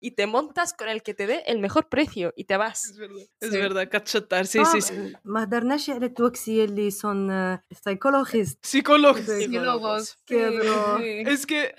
[0.02, 2.80] y te montas con el que te dé el mejor precio y te vas.
[2.92, 3.58] Es verdad, es Sí.
[3.58, 4.94] verdad, cachotar, sí, آه، sí, sí.
[5.26, 7.30] ما هدرناش على التوكسي اللي son
[7.86, 9.26] سايكولوجيست Psicólogos.
[9.28, 10.16] Psicólogos.
[10.28, 11.24] كيهضروا sí.
[11.34, 11.74] Es que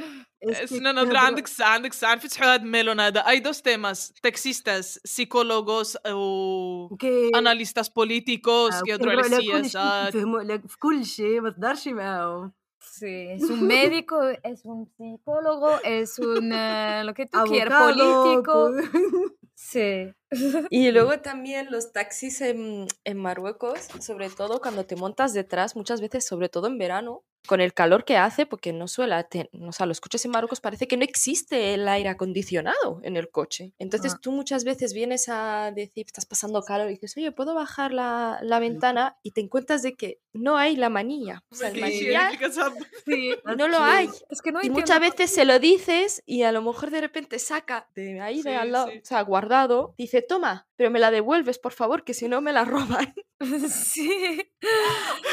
[0.45, 3.62] Es que سنة نهضر كيهضروا- عندك الساعة عندك الساعة نفتحوا هاد الميلون هذا أي دوس
[3.62, 10.12] تيماس تاكسيستاس سيكولوجوس و وكي- اناليستاس بوليتيكوس آه، كيهضروا على وكيهضروا على كل شيء السياسات
[10.12, 12.53] كيفهموا على- في كل شيء ما تهضرش معاهم
[12.91, 18.71] Sí, es un médico, es un psicólogo, es un eh, lo que tú quieras, político.
[18.71, 18.99] po-
[19.55, 20.13] Sí.
[20.69, 26.01] Y luego también los taxis en, en Marruecos, sobre todo cuando te montas detrás, muchas
[26.01, 29.72] veces, sobre todo en verano, con el calor que hace, porque no suele, te- o
[29.72, 33.74] sea, los coches en Marruecos parece que no existe el aire acondicionado en el coche.
[33.80, 34.20] Entonces Ah.
[34.22, 38.39] tú muchas veces vienes a decir, estás pasando calor y dices, oye, ¿puedo bajar la,
[38.41, 39.18] la ventana?
[39.24, 41.44] Y te encuentras de que no hay la manilla.
[41.50, 42.32] O sea, el manillar
[43.06, 43.34] Sí.
[43.58, 44.10] no lo hay.
[44.30, 47.02] Es que no Y entiendo muchas veces se lo dices y a lo mejor de
[47.02, 49.00] repente saca de ahí de Sí, al lado, sí.
[49.00, 52.54] o sea, guardado, dice, toma, pero me la devuelves, por favor, que si no me
[52.54, 52.66] la
[53.04, 53.14] roban.
[53.69, 54.41] Sí.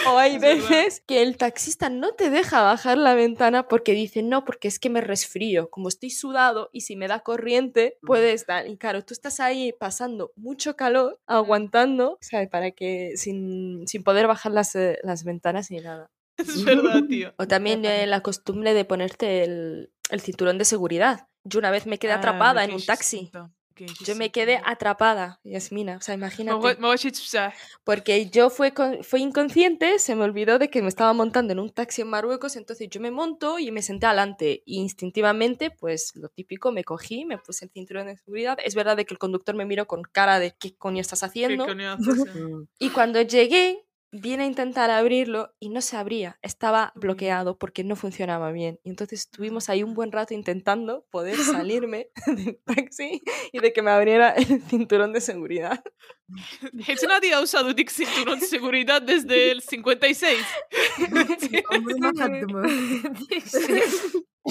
[0.07, 4.45] O hay veces que el taxista no te deja bajar la ventana porque dice, no,
[4.45, 8.67] porque es que me resfrío, como estoy sudado y si me da corriente, puede estar.
[8.67, 12.49] Y claro, tú estás ahí pasando mucho calor, aguantando, ¿sabes?
[12.49, 16.11] Para que sin, sin poder bajar las, eh, las ventanas ni nada.
[16.39, 17.35] Es verdad, tío.
[17.39, 21.29] O también eh, la costumbre de ponerte el, el cinturón de seguridad.
[21.45, 23.31] Yo una vez me quedé ah, atrapada en un taxi.
[24.05, 25.97] Yo me quedé atrapada, Yasmina.
[25.97, 26.59] O sea, imagínate.
[27.85, 31.59] Porque yo fue, con, fue inconsciente, se me olvidó de que me estaba montando en
[31.59, 34.63] un taxi en Marruecos, entonces yo me monto y me senté adelante.
[34.65, 38.59] Y instintivamente, pues lo típico, me cogí, me puse el cinturón de seguridad.
[38.63, 41.67] Es verdad de que el conductor me miró con cara de ¿qué coño estás haciendo?
[41.67, 42.25] ¿Qué coño haces?
[42.79, 47.97] y cuando llegué, viene a intentar abrirlo y no se abría, estaba bloqueado porque no
[47.97, 48.81] funcionaba bien.
[48.83, 49.95] Y entonces estuvimos ahí un ah.
[49.95, 51.37] buen rato intentando poder
[51.69, 55.83] salirme del taxi y de que me abriera el cinturón de seguridad.
[56.73, 60.39] De hecho, nadie ha usado el cinturón de seguridad desde el 56.
[61.39, 61.63] Sí.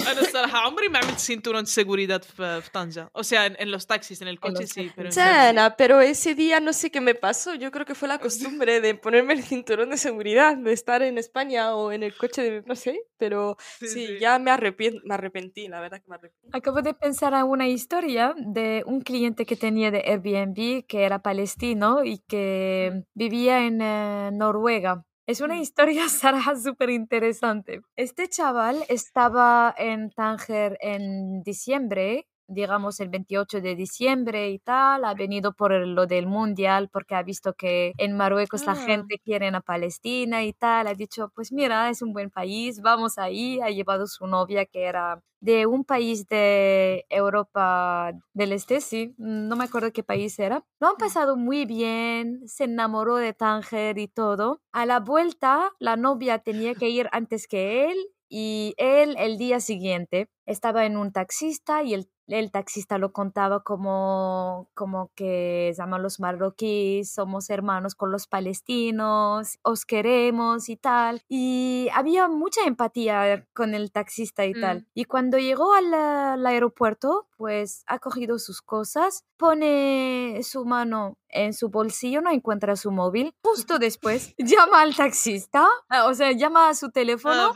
[0.07, 3.71] انا الصراحه عمري ما عملت cinturón de seguridad في, في طنجة o sea en, en
[3.71, 6.91] los taxis en el coche los sí pero en Chana, pero ese día no sé
[6.91, 7.55] qué me pasó.
[7.55, 11.17] Yo creo que fue la costumbre de ponerme el cinturón de seguridad, de estar en
[11.17, 14.19] España o en el coche de no sé, pero Sí, sí, sí.
[14.19, 16.49] ya me, arrepien- me arrepentí, la verdad que me arrepentí.
[16.59, 21.19] Acabo de pensar en una historia de un cliente que tenía de Airbnb que era
[21.29, 25.05] palestino y que vivía en eh, Noruega.
[25.30, 25.60] Es una Mm.
[25.60, 27.82] historia, Sara, súper interesante.
[27.94, 35.14] Este chaval estaba en Tánger en diciembre, digamos el 28 de diciembre y tal, ha
[35.14, 38.76] venido por lo del mundial porque ha visto que en Marruecos la Ah.
[38.76, 43.18] gente quiere a Palestina y tal, ha dicho, pues mira, es un buen país, vamos
[43.18, 49.14] ahí, ha llevado su novia que era de un país de Europa del Este, sí,
[49.16, 50.64] no me acuerdo qué país era.
[50.80, 54.60] Lo han pasado muy bien, se enamoró de Tánger y todo.
[54.72, 57.96] A la vuelta, la novia tenía que ir antes que él
[58.28, 63.62] y él el día siguiente estaba en un taxista y el, el taxista lo contaba
[63.62, 71.22] como, como que llaman los marroquíes, somos hermanos con los palestinos, os queremos y tal.
[71.28, 74.80] Y había mucha empatía con el taxista y tal.
[74.80, 74.86] Mm.
[74.94, 81.54] Y cuando llegó al, al aeropuerto, pues ha cogido sus cosas, pone su mano en
[81.54, 83.34] su bolsillo, no encuentra su móvil.
[83.42, 87.54] Justo después llama al taxista, ah, o sea, llama a su teléfono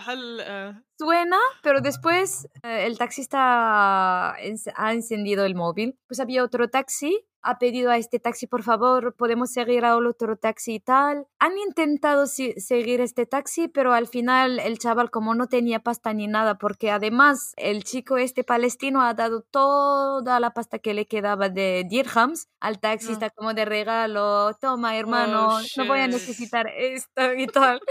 [1.04, 5.98] suena, pero después eh, el taxista ha encendido el móvil.
[6.06, 10.36] Pues había otro taxi, ha pedido a este taxi, por favor, podemos seguir al otro
[10.36, 11.26] taxi y tal.
[11.38, 16.12] Han intentado si- seguir este taxi, pero al final el chaval como no tenía pasta
[16.14, 21.06] ni nada, porque además el chico este palestino ha dado toda la pasta que le
[21.06, 27.34] quedaba de dirhams al taxista como de regalo, toma hermano, no voy a necesitar esto
[27.34, 27.80] y tal.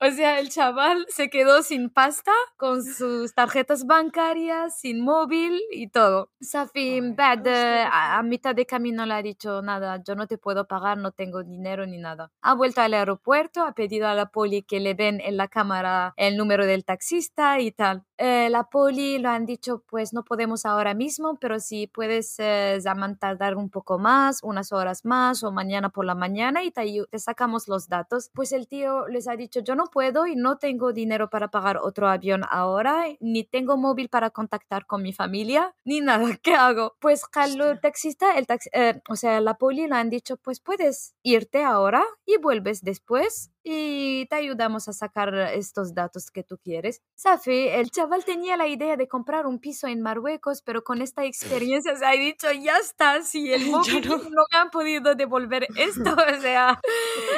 [0.00, 5.88] O sea, el chaval se quedó sin pasta, con sus tarjetas bancarias, sin móvil y
[5.88, 6.30] todo.
[6.40, 10.66] Safi, bad, a, a mitad de camino le ha dicho, nada, yo no te puedo
[10.66, 12.30] pagar, no tengo dinero ni nada.
[12.40, 16.14] Ha vuelto al aeropuerto, ha pedido a la poli que le den en la cámara
[16.16, 18.04] el número del taxista y tal.
[18.16, 22.78] Eh, la poli lo han dicho, pues no podemos ahora mismo, pero si puedes eh,
[22.82, 26.84] llaman tardar un poco más, unas horas más o mañana por la mañana y te,
[27.10, 28.30] te sacamos los datos.
[28.34, 31.78] Pues el tío les ha dicho, yo no puedo y no tengo dinero para pagar
[31.78, 36.24] otro avión ahora, ni tengo móvil para contactar con mi familia, ni nada.
[36.42, 36.94] ¿Qué hago?
[37.00, 40.60] Pues Carlos, el taxista, el taxi, eh, o sea, la poli le han dicho, pues
[40.60, 46.58] puedes irte ahora y vuelves después y te ayudamos a sacar estos datos que tú
[46.62, 47.00] quieres.
[47.14, 51.24] Safi, el chaval tenía la idea de comprar un piso en Marruecos, pero con esta
[51.24, 54.18] experiencia se ha dicho, ya está, si el móvil no.
[54.52, 56.78] me han podido devolver esto, o sea,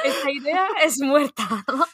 [0.05, 1.65] esta idea es muerta.
[1.69, 1.85] ¿no?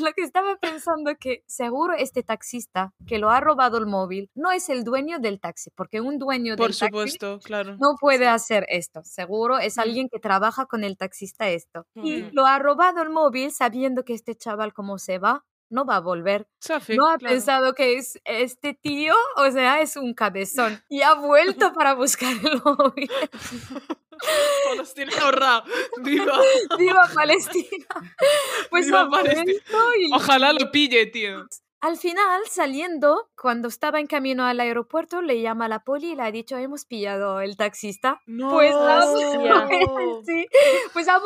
[0.00, 4.50] Lo que estaba pensando que seguro este taxista que lo ha robado el móvil no
[4.50, 8.26] es el dueño del taxi, porque un dueño por del taxi supuesto claro no puede
[8.26, 9.02] hacer esto.
[9.04, 11.86] Seguro es alguien que trabaja con el taxista esto.
[11.94, 12.30] Y Ujú.
[12.32, 16.00] lo ha robado el móvil sabiendo que este chaval como se va, no va a
[16.00, 16.46] volver.
[16.60, 17.34] Sophie, no ha claro.
[17.34, 20.82] pensado que es este tío, o sea, es un cabezón.
[20.88, 22.62] Y ha vuelto para buscarlo.
[24.70, 25.64] Palestina ahorrado.
[26.02, 26.38] Viva.
[26.78, 27.86] Viva Palestina.
[28.70, 29.52] Pues Viva Palestina.
[29.98, 30.14] Y...
[30.14, 31.46] Ojalá lo pille, tío
[31.86, 36.14] al final, saliendo, cuando estaba en camino al aeropuerto, le llama a la poli y
[36.16, 38.20] le ha dicho, hemos pillado el taxista.
[38.24, 38.48] No.
[38.50, 39.02] Pues ha,
[40.24, 40.46] sí,
[40.94, 41.20] pues ha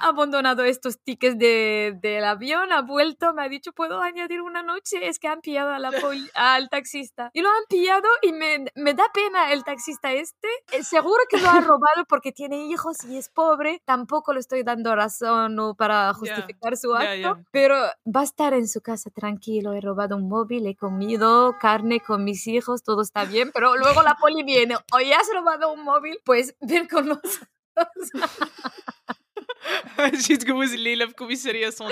[0.00, 5.06] abandonado, estos tickets de, del avión, ha vuelto, me ha dicho, ¿puedo añadir una noche?
[5.08, 7.30] Es que han pillado a la poli- al taxista.
[7.34, 10.48] Y lo han pillado y me, me da pena el taxista este.
[10.72, 13.82] Eh, Seguro que lo ha robado porque tiene hijos y es pobre.
[13.84, 17.38] Tampoco le estoy dando razón para justificar su acto.
[17.50, 17.74] Pero
[18.06, 19.74] va a estar en su casa tranquilo.
[19.74, 23.76] He robado robado un móvil, he comido carne con mis hijos, todo está bien, pero
[23.76, 27.48] luego la poli viene, oye, has robado un móvil, pues ven con nosotros.
[31.14, 31.90] Comisaría son.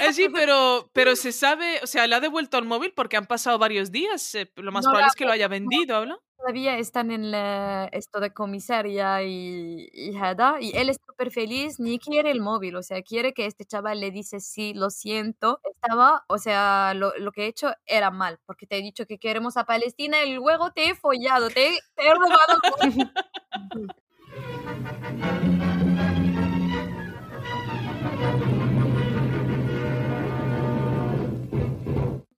[0.00, 3.58] Allí, pero, pero se sabe, o sea, le ha devuelto el móvil porque han pasado
[3.58, 4.34] varios días.
[4.34, 6.18] Eh, lo más probable es que lo haya vendido, ¿habla?
[6.48, 11.78] Todavía están en la- esto de comisaria y, y Hada, y él es súper feliz,
[11.78, 15.60] ni quiere el móvil, o sea, quiere que este chaval le dice, sí, lo siento.
[15.74, 19.18] Estaba, o sea, lo, lo que he hecho era mal, porque te he dicho que
[19.18, 22.62] queremos a Palestina y luego te he follado, te, te he robado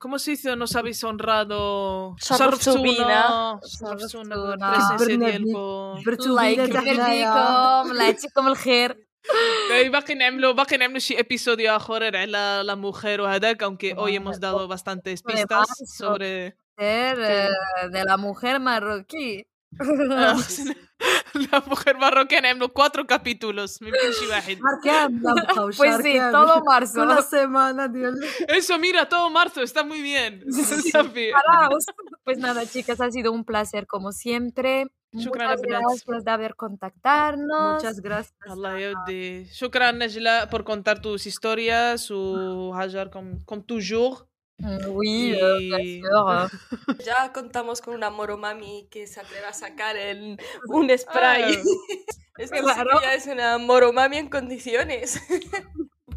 [0.00, 0.56] ¿Cómo se dice?
[0.56, 2.14] Nos habéis honrado.
[2.18, 3.58] Sarrafsubina.
[3.62, 4.36] Sarrafsuna.
[4.36, 4.72] Sarrafsuna.
[4.72, 5.30] Presencia Bernabi.
[5.30, 6.02] ديالكم.
[6.06, 12.16] برتوبينا Like تحنايا بيكم الله يعطيكم الخير Eh, باقي نعملوا باقي نعملوا شي episodio اخر
[12.16, 17.48] على la mujer وهذاك aunque hoy hemos dado bastantes Además, pistas sobre Ser, eh,
[17.92, 19.44] de la mujer marroquí.
[20.10, 20.36] Ah,
[21.52, 26.02] la mujer marroquí نعملوا cuatro capítulos ما يمكن شي واحد شهر كامل نبقاو Pues شهر
[26.02, 26.32] sí, كامل.
[26.32, 26.94] todo marzo.
[26.94, 28.14] كل سيمانة ديال
[28.48, 30.42] Eso, mira, todo marzo, está muy bien.
[30.92, 31.30] Safi.
[31.32, 31.84] Paraos.
[32.24, 34.86] Pues nada, chicas, ha sido un placer como siempre.
[35.12, 35.82] Shukran, Muchas Abnat.
[35.82, 37.74] gracias de haber contactarnos.
[37.74, 38.34] Muchas gracias.
[38.48, 44.29] Allah يودي شكرا نجلة por contar tus historias و Hajar comme, comme toujours Mm,
[44.89, 45.37] Oui,
[45.79, 46.01] Y-
[47.05, 50.37] Ya contamos con una moromami que se atreve a sacar el,
[50.67, 51.43] un spray.
[51.55, 51.61] Ah.
[52.37, 52.99] Esto sí Claro.
[52.99, 55.21] que ya es una moromami en condiciones.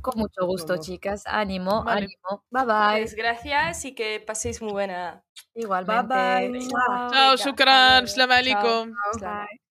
[0.00, 1.22] Con mucho gusto, chicas.
[1.26, 2.06] Ánimo, Vale.
[2.06, 2.44] ánimo.
[2.50, 3.00] Bye bye.
[3.02, 5.24] Pues gracias y que paséis muy buena.
[5.54, 6.14] Igualmente.
[6.14, 6.60] bye.
[6.68, 7.10] Chao.
[7.10, 8.92] Chao, Venga, shukran, salam alaikum.
[9.20, 9.20] Chao.
[9.46, 9.63] Bye.